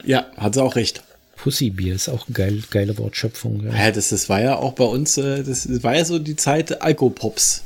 Ja, 0.02 0.26
hat 0.36 0.54
sie 0.54 0.62
auch 0.62 0.76
recht. 0.76 1.04
Pussybier 1.36 1.94
ist 1.94 2.08
auch 2.08 2.26
eine 2.26 2.34
geil, 2.34 2.62
geile 2.70 2.96
Wortschöpfung. 2.98 3.64
Ja, 3.64 3.74
ja 3.74 3.90
das, 3.92 4.08
das 4.08 4.28
war 4.28 4.40
ja 4.40 4.56
auch 4.56 4.72
bei 4.72 4.84
uns, 4.84 5.18
äh, 5.18 5.44
das, 5.44 5.64
das 5.64 5.82
war 5.82 5.94
ja 5.94 6.04
so 6.04 6.18
die 6.18 6.36
Zeit 6.36 6.82
Alkopops. 6.82 7.62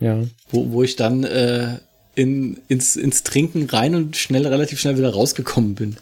Ja. 0.00 0.24
Wo, 0.50 0.72
wo 0.72 0.82
ich 0.82 0.96
dann 0.96 1.22
äh, 1.24 1.78
in, 2.18 2.60
ins, 2.68 2.96
ins 2.96 3.22
Trinken 3.22 3.70
rein 3.70 3.94
und 3.94 4.16
schnell, 4.16 4.46
relativ 4.46 4.80
schnell 4.80 4.98
wieder 4.98 5.12
rausgekommen 5.12 5.74
bin. 5.74 5.96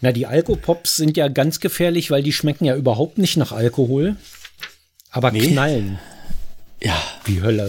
Na, 0.00 0.12
die 0.12 0.26
Alkopops 0.26 0.96
sind 0.96 1.16
ja 1.16 1.26
ganz 1.28 1.58
gefährlich, 1.58 2.10
weil 2.10 2.22
die 2.22 2.32
schmecken 2.32 2.64
ja 2.64 2.76
überhaupt 2.76 3.18
nicht 3.18 3.36
nach 3.36 3.50
Alkohol, 3.50 4.16
aber 5.10 5.32
nee. 5.32 5.48
knallen. 5.48 5.98
Ja. 6.80 7.02
Wie 7.24 7.42
Hölle. 7.42 7.68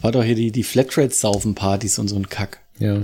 War 0.00 0.12
doch 0.12 0.24
hier 0.24 0.34
die, 0.34 0.50
die 0.50 0.62
Flatrate-Saufen-Partys 0.62 1.98
und 1.98 2.08
so 2.08 2.16
ein 2.16 2.30
Kack. 2.30 2.60
Ja. 2.78 3.02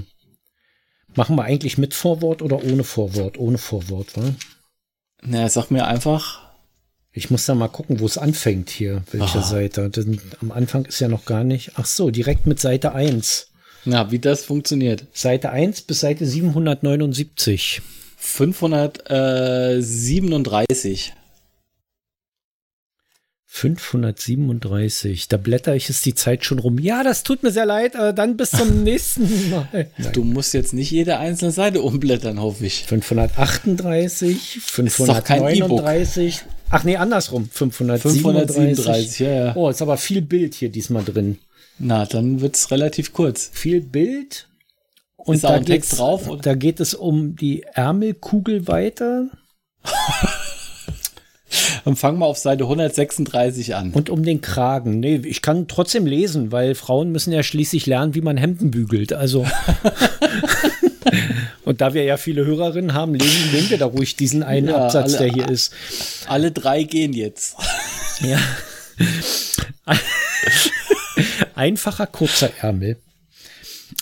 Machen 1.15 1.37
wir 1.37 1.45
eigentlich 1.45 1.77
mit 1.77 1.93
Vorwort 1.93 2.41
oder 2.41 2.65
ohne 2.65 2.85
Vorwort? 2.85 3.39
Ohne 3.39 3.59
Vorwort, 3.59 4.17
wa? 4.17 4.35
Na, 5.23 5.49
sag 5.51 5.71
mir 5.71 5.87
einfach. 5.87 6.47
Ich 7.13 7.31
muss 7.31 7.45
da 7.45 7.55
mal 7.55 7.69
gucken, 7.69 8.01
wo 8.01 8.07
es 8.07 8.17
anfängt 8.17 8.71
hier, 8.71 9.03
welche. 9.11 9.43
Seite. 9.43 9.91
Das, 9.91 10.07
am 10.41 10.53
Anfang 10.53 10.87
ist 10.87 11.01
ja 11.01 11.09
noch 11.09 11.27
gar 11.27 11.45
nicht. 11.45 11.73
Ach 11.77 11.87
so, 11.87 12.11
direkt 12.11 12.47
mit 12.47 12.61
Seite 12.61 12.93
1. 12.93 13.49
Na, 13.87 14.11
wie 14.11 14.19
das 14.19 14.45
funktioniert. 14.45 15.05
Seite 15.13 15.51
1 15.51 15.83
bis 15.83 16.01
Seite 16.01 16.27
779. 16.27 17.83
537. 18.17 21.13
537. 23.47 25.29
Da 25.29 25.37
blätter 25.39 25.75
ich 25.75 25.89
es 25.89 26.03
die 26.03 26.15
Zeit 26.15 26.45
schon 26.45 26.59
rum. 26.59 26.79
Ja, 26.79 27.03
das 27.03 27.23
tut 27.23 27.43
mir 27.43 27.53
sehr 27.53 27.65
leid. 27.65 27.95
Äh, 27.95 28.13
dann 28.13 28.37
bis 28.37 28.51
zum 28.51 28.85
nächsten 28.85 29.51
Mal. 29.51 29.67
Nein. 29.73 29.87
Du 30.13 30.25
musst 30.25 30.53
jetzt 30.53 30.75
nicht 30.75 30.91
jede 30.91 31.19
einzelne 31.19 31.53
Seite 31.53 31.81
umblättern, 31.81 32.39
hoffe 32.41 32.67
ich. 32.67 32.85
538, 32.85 34.61
doch 35.07 35.25
kein 35.25 35.41
539. 35.41 36.43
Ach 36.69 36.85
nee, 36.85 36.97
andersrum. 36.97 37.49
537. 37.51 38.23
537, 38.23 39.19
ja, 39.21 39.47
ja. 39.47 39.57
Oh, 39.57 39.71
ist 39.71 39.81
aber 39.81 39.97
viel 39.97 40.21
Bild 40.21 40.55
hier 40.55 40.69
diesmal 40.69 41.05
drin. 41.05 41.39
Na, 41.79 42.07
dann 42.07 42.41
wird's 42.41 42.71
relativ 42.71 43.13
kurz. 43.13 43.51
Viel 43.53 43.81
Bild. 43.81 44.49
Und 45.17 45.37
Ist 45.37 45.45
auch 45.45 45.51
da 45.51 45.57
ein 45.57 45.65
Text 45.67 45.91
geht's- 45.91 45.99
drauf, 45.99 46.29
oder? 46.29 46.41
Da 46.43 46.55
geht 46.55 46.79
es 46.81 46.95
um 46.95 47.37
die 47.37 47.63
Ärmelkugel 47.63 48.67
weiter 48.69 49.29
Dann 51.85 51.97
fangen 51.97 52.19
wir 52.19 52.27
auf 52.27 52.39
Seite 52.39 52.65
136 52.65 53.75
an. 53.75 53.93
und 53.93 54.09
um 54.11 54.23
den 54.25 54.41
Kragen. 54.41 55.01
Nee, 55.01 55.17
ich 55.25 55.43
kann 55.43 55.69
trotzdem 55.69 56.07
lesen, 56.07 56.53
weil 56.53 56.75
Frauen 56.75 57.11
müssen 57.13 57.33
ja 57.33 57.43
schließlich 57.43 57.87
lernen, 57.87 58.15
wie 58.15 58.21
man 58.21 58.37
Hemden 58.37 58.71
bügelt. 58.71 59.13
Also. 59.13 59.47
und 61.65 61.81
da 61.81 61.95
wir 61.95 62.05
ja 62.05 62.17
viele 62.17 62.45
Hörerinnen 62.47 62.95
haben, 62.95 63.15
lesen, 63.15 63.53
nehmen 63.53 63.71
wir 63.71 63.79
da 63.79 63.87
ruhig 63.87 64.17
diesen 64.17 64.43
einen 64.43 64.69
Ja, 64.69 64.85
Absatz, 64.87 65.15
alle- 65.15 65.25
der 65.27 65.33
hier 65.35 65.49
ist. 65.49 65.73
Alle 66.29 66.51
drei 66.53 66.83
gehen 66.85 67.13
jetzt. 67.13 67.57
Ja. 68.21 68.39
Einfacher 71.57 72.07
kurzer 72.07 72.51
Ärmel. 72.61 72.99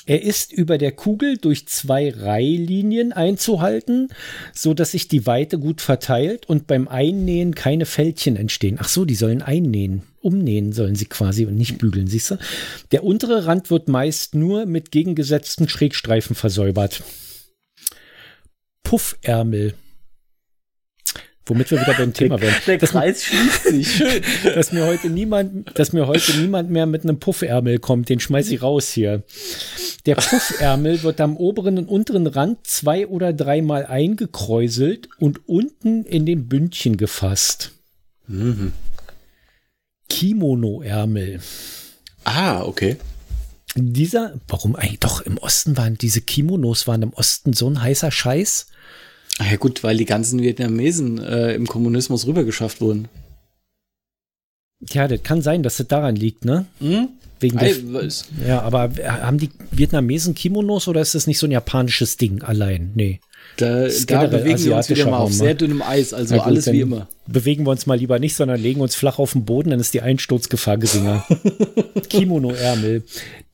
Er 0.06 0.22
ist 0.22 0.52
über 0.52 0.76
der 0.78 0.92
Kugel 0.92 1.36
durch 1.36 1.68
zwei 1.68 2.10
Reihlinien 2.10 3.12
einzuhalten, 3.12 4.08
so 4.52 4.74
dass 4.74 4.92
sich 4.92 5.08
die 5.08 5.26
Weite 5.26 5.58
gut 5.58 5.80
verteilt 5.80 6.46
und 6.46 6.66
beim 6.66 6.88
Einnähen 6.88 7.54
keine 7.54 7.86
Fältchen 7.86 8.36
entstehen. 8.36 8.78
Ach 8.80 8.88
so, 8.88 9.04
die 9.04 9.14
sollen 9.14 9.42
einnähen. 9.42 10.02
Umnähen 10.20 10.72
sollen 10.72 10.96
sie 10.96 11.04
quasi 11.04 11.44
und 11.44 11.56
nicht 11.56 11.78
bügeln, 11.78 12.06
siehst 12.06 12.32
du? 12.32 12.38
Der 12.92 13.04
untere 13.04 13.46
Rand 13.46 13.70
wird 13.70 13.88
meist 13.88 14.34
nur 14.34 14.66
mit 14.66 14.90
gegengesetzten 14.90 15.68
Schrägstreifen 15.68 16.34
versäubert. 16.34 17.02
Puffärmel. 18.82 19.74
Womit 21.46 21.70
wir 21.70 21.80
wieder 21.80 21.94
beim 21.94 22.12
Thema 22.14 22.40
werden. 22.40 22.54
Der 22.66 22.78
Das- 22.78 22.90
Kreis 22.90 23.24
schließt 23.24 23.64
sich. 23.64 23.90
Schön. 23.96 24.22
dass 24.54 24.72
mir 24.72 24.86
heute 24.86 25.10
niemand, 25.10 25.78
dass 25.78 25.92
mir 25.92 26.06
heute 26.06 26.36
niemand 26.38 26.70
mehr 26.70 26.86
mit 26.86 27.02
einem 27.04 27.18
Puffärmel 27.18 27.78
kommt, 27.78 28.08
den 28.08 28.18
schmeiß 28.20 28.48
ich 28.50 28.62
raus 28.62 28.88
hier. 28.90 29.22
Der 30.06 30.14
Puffärmel 30.16 31.02
wird 31.02 31.20
am 31.20 31.36
oberen 31.36 31.78
und 31.78 31.88
unteren 31.88 32.26
Rand 32.26 32.66
zwei 32.66 33.06
oder 33.06 33.32
dreimal 33.32 33.86
eingekräuselt 33.86 35.08
und 35.18 35.46
unten 35.48 36.04
in 36.04 36.24
den 36.26 36.48
Bündchen 36.48 36.96
gefasst. 36.96 37.72
Kimono-Ärmel. 40.08 41.40
Ah, 42.24 42.62
okay. 42.62 42.96
Dieser, 43.76 44.34
warum 44.46 44.76
eigentlich 44.76 45.00
doch 45.00 45.20
im 45.22 45.36
Osten 45.38 45.76
waren 45.76 45.98
diese 45.98 46.20
Kimonos 46.20 46.86
waren 46.86 47.02
im 47.02 47.12
Osten 47.12 47.52
so 47.54 47.68
ein 47.68 47.82
heißer 47.82 48.10
Scheiß? 48.12 48.68
Ah, 49.38 49.50
ja 49.50 49.56
gut, 49.56 49.82
weil 49.82 49.96
die 49.96 50.04
ganzen 50.04 50.40
Vietnamesen 50.40 51.18
äh, 51.18 51.54
im 51.54 51.66
Kommunismus 51.66 52.26
rübergeschafft 52.26 52.80
wurden. 52.80 53.08
Ja, 54.90 55.08
das 55.08 55.22
kann 55.22 55.42
sein, 55.42 55.62
dass 55.62 55.78
das 55.78 55.88
daran 55.88 56.16
liegt, 56.16 56.44
ne? 56.44 56.66
Hm? 56.80 57.08
Wegen 57.40 57.58
der, 57.58 57.74
Ja, 58.46 58.62
aber 58.62 58.90
haben 59.06 59.38
die 59.38 59.50
Vietnamesen 59.70 60.34
Kimonos 60.34 60.88
oder 60.88 61.00
ist 61.00 61.14
das 61.14 61.26
nicht 61.26 61.38
so 61.38 61.46
ein 61.46 61.50
japanisches 61.50 62.16
Ding 62.16 62.42
allein? 62.42 62.92
Nee. 62.94 63.20
Da, 63.56 63.84
ist 63.84 64.10
da 64.10 64.26
bewegen 64.26 64.62
wir 64.64 64.76
uns 64.76 64.88
wieder 64.88 65.04
mal 65.04 65.18
auf 65.18 65.22
Raum, 65.22 65.30
ne? 65.30 65.36
sehr 65.36 65.54
dünnem 65.54 65.82
Eis, 65.82 66.14
also 66.14 66.36
gut, 66.36 66.44
alles 66.44 66.72
wie 66.72 66.80
immer. 66.80 67.08
Bewegen 67.26 67.66
wir 67.66 67.70
uns 67.70 67.86
mal 67.86 67.98
lieber 67.98 68.18
nicht, 68.18 68.34
sondern 68.34 68.60
legen 68.60 68.80
uns 68.80 68.94
flach 68.94 69.18
auf 69.18 69.32
den 69.32 69.44
Boden, 69.44 69.70
dann 69.70 69.80
ist 69.80 69.94
die 69.94 70.00
Einsturzgefahr 70.00 70.78
geringer. 70.78 71.26
Kimono-Ärmel. 72.08 73.04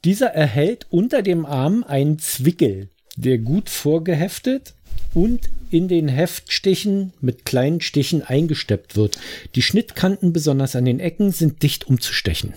Dieser 0.04 0.28
erhält 0.28 0.86
unter 0.90 1.22
dem 1.22 1.44
Arm 1.44 1.84
einen 1.86 2.18
Zwickel, 2.18 2.88
der 3.16 3.38
gut 3.38 3.68
vorgeheftet 3.68 4.74
und 5.14 5.48
in 5.70 5.88
den 5.88 6.08
Heftstichen 6.08 7.12
mit 7.20 7.44
kleinen 7.44 7.80
Stichen 7.80 8.22
eingesteppt 8.22 8.96
wird. 8.96 9.18
Die 9.54 9.62
Schnittkanten, 9.62 10.32
besonders 10.32 10.76
an 10.76 10.84
den 10.84 11.00
Ecken, 11.00 11.32
sind 11.32 11.62
dicht 11.62 11.86
umzustechen. 11.86 12.54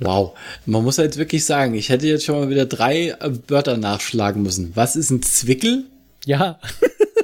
Wow. 0.00 0.36
Man 0.66 0.84
muss 0.84 0.98
halt 0.98 1.16
wirklich 1.16 1.44
sagen, 1.44 1.74
ich 1.74 1.88
hätte 1.88 2.06
jetzt 2.06 2.24
schon 2.24 2.36
mal 2.36 2.50
wieder 2.50 2.66
drei 2.66 3.10
äh, 3.10 3.30
Wörter 3.48 3.76
nachschlagen 3.76 4.42
müssen. 4.42 4.72
Was 4.74 4.96
ist 4.96 5.10
ein 5.10 5.22
Zwickel? 5.22 5.84
Ja. 6.26 6.58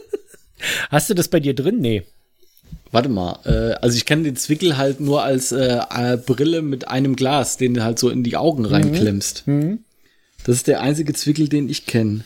Hast 0.90 1.10
du 1.10 1.14
das 1.14 1.28
bei 1.28 1.40
dir 1.40 1.54
drin? 1.54 1.80
Nee. 1.80 2.04
Warte 2.92 3.08
mal, 3.08 3.38
äh, 3.44 3.74
also 3.80 3.96
ich 3.96 4.04
kenne 4.04 4.24
den 4.24 4.36
Zwickel 4.36 4.76
halt 4.76 5.00
nur 5.00 5.22
als 5.22 5.52
äh, 5.52 5.80
äh, 5.90 6.16
Brille 6.16 6.62
mit 6.62 6.88
einem 6.88 7.16
Glas, 7.16 7.56
den 7.56 7.74
du 7.74 7.84
halt 7.84 7.98
so 7.98 8.08
in 8.08 8.24
die 8.24 8.36
Augen 8.36 8.64
reinklemmst. 8.64 9.44
Das 10.44 10.56
ist 10.56 10.66
der 10.66 10.80
einzige 10.80 11.12
Zwickel, 11.12 11.48
den 11.48 11.68
ich 11.68 11.86
kenne. 11.86 12.24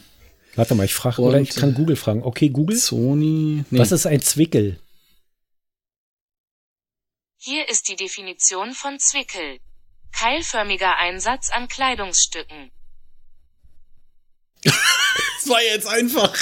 Warte 0.57 0.75
mal, 0.75 0.85
ich 0.85 0.95
frage, 0.95 1.21
oder 1.23 1.41
ich 1.41 1.51
kann 1.51 1.75
Google 1.75 1.97
fragen. 1.97 2.23
Okay, 2.23 2.49
Google. 2.49 2.77
Sony. 2.77 3.65
Nee. 3.71 3.79
Was 3.79 3.93
ist 3.93 4.07
ein 4.07 4.23
Zwickel? 4.23 4.79
Hier 7.39 7.69
ist 7.69 7.89
die 7.89 7.97
Definition 7.97 8.73
von 8.73 8.99
Zwickel. 8.99 9.59
Keilförmiger 10.13 10.97
Einsatz 10.99 11.51
an 11.51 11.69
Kleidungsstücken. 11.69 12.71
Das 15.45 15.51
war 15.51 15.63
jetzt 15.63 15.87
einfach. 15.87 16.35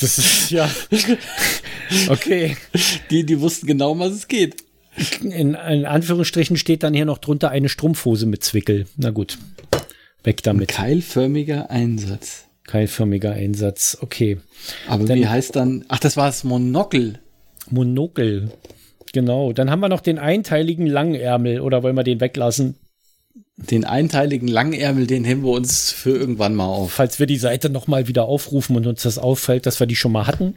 Das 0.00 0.18
ist 0.18 0.50
ja. 0.50 0.68
Okay. 2.08 2.56
Die, 3.10 3.24
die 3.24 3.40
wussten 3.40 3.68
genau, 3.68 3.92
um 3.92 4.00
was 4.00 4.12
es 4.12 4.26
geht. 4.26 4.64
In, 5.20 5.54
in 5.54 5.86
Anführungsstrichen 5.86 6.56
steht 6.56 6.82
dann 6.82 6.94
hier 6.94 7.04
noch 7.04 7.18
drunter 7.18 7.50
eine 7.50 7.68
Strumpfhose 7.68 8.26
mit 8.26 8.42
Zwickel. 8.42 8.88
Na 8.96 9.10
gut. 9.10 9.38
Weg 10.24 10.42
damit. 10.42 10.68
Keilförmiger 10.68 11.70
Einsatz. 11.70 12.46
Keilförmiger 12.66 13.32
Einsatz. 13.32 13.98
Okay. 14.00 14.38
Aber 14.88 15.04
Dann- 15.04 15.18
wie 15.18 15.28
heißt 15.28 15.54
dann? 15.56 15.84
Ach, 15.88 15.98
das 15.98 16.16
war 16.16 16.26
das 16.26 16.44
Monokel. 16.44 17.20
Monokel. 17.70 18.50
Genau. 19.12 19.52
Dann 19.52 19.70
haben 19.70 19.80
wir 19.80 19.88
noch 19.88 20.00
den 20.00 20.18
einteiligen 20.18 20.86
Langärmel. 20.86 21.60
Oder 21.60 21.82
wollen 21.82 21.96
wir 21.96 22.02
den 22.04 22.20
weglassen? 22.20 22.76
Den 23.56 23.84
einteiligen 23.84 24.48
Langärmel, 24.48 25.06
den 25.06 25.24
heben 25.24 25.42
wir 25.44 25.52
uns 25.52 25.92
für 25.92 26.10
irgendwann 26.10 26.54
mal 26.56 26.66
auf. 26.66 26.92
Falls 26.92 27.20
wir 27.20 27.26
die 27.26 27.36
Seite 27.36 27.70
nochmal 27.70 28.08
wieder 28.08 28.24
aufrufen 28.24 28.76
und 28.76 28.86
uns 28.86 29.02
das 29.02 29.18
auffällt, 29.18 29.66
dass 29.66 29.78
wir 29.78 29.86
die 29.86 29.94
schon 29.94 30.10
mal 30.10 30.26
hatten, 30.26 30.56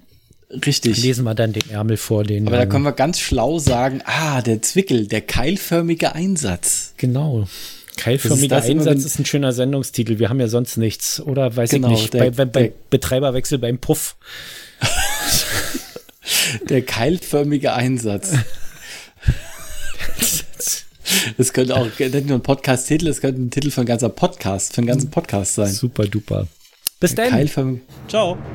Richtig. 0.65 1.03
lesen 1.03 1.23
wir 1.23 1.35
dann 1.35 1.53
den 1.53 1.69
Ärmel 1.69 1.97
vor. 1.97 2.23
Den 2.23 2.47
Aber 2.47 2.57
da 2.57 2.65
können 2.65 2.85
wir 2.85 2.93
ganz 2.93 3.19
schlau 3.19 3.59
sagen, 3.59 4.01
ah, 4.05 4.41
der 4.41 4.63
Zwickel, 4.63 5.05
der 5.07 5.21
keilförmige 5.21 6.15
Einsatz. 6.15 6.93
Genau. 6.97 7.47
Keilförmiger 7.97 8.59
ist 8.59 8.69
Einsatz 8.69 9.03
ist 9.05 9.19
ein 9.19 9.25
schöner 9.25 9.51
Sendungstitel. 9.51 10.19
Wir 10.19 10.29
haben 10.29 10.39
ja 10.39 10.47
sonst 10.47 10.77
nichts. 10.77 11.19
Oder 11.19 11.53
weiß 11.55 11.71
Genau, 11.71 11.91
ich 11.91 12.01
nicht. 12.03 12.13
der- 12.13 12.19
bei, 12.19 12.29
bei, 12.31 12.45
bei 12.45 12.61
der- 12.67 12.73
Betreiberwechsel 12.89 13.57
beim 13.59 13.77
Puff. 13.79 14.15
Der 16.69 16.81
keilförmige 16.81 17.73
Einsatz. 17.73 18.33
Das 21.37 21.53
könnte 21.53 21.75
auch 21.75 21.87
nicht 21.99 22.25
nur 22.27 22.37
ein 22.37 22.41
Podcast-Titel, 22.43 23.05
das 23.05 23.21
könnte 23.21 23.41
ein 23.41 23.49
Titel 23.49 23.71
für 23.71 23.79
ein 23.81 23.85
ganzer 23.87 24.09
Podcast, 24.09 24.73
für 24.73 24.79
einen 24.79 24.87
ganzen 24.87 25.09
Podcast 25.09 25.55
sein. 25.55 25.71
Super 25.71 26.05
duper. 26.05 26.47
Bis 26.99 27.15
dann. 27.15 27.29
Keilförmige. 27.29 27.81
Ciao. 28.09 28.37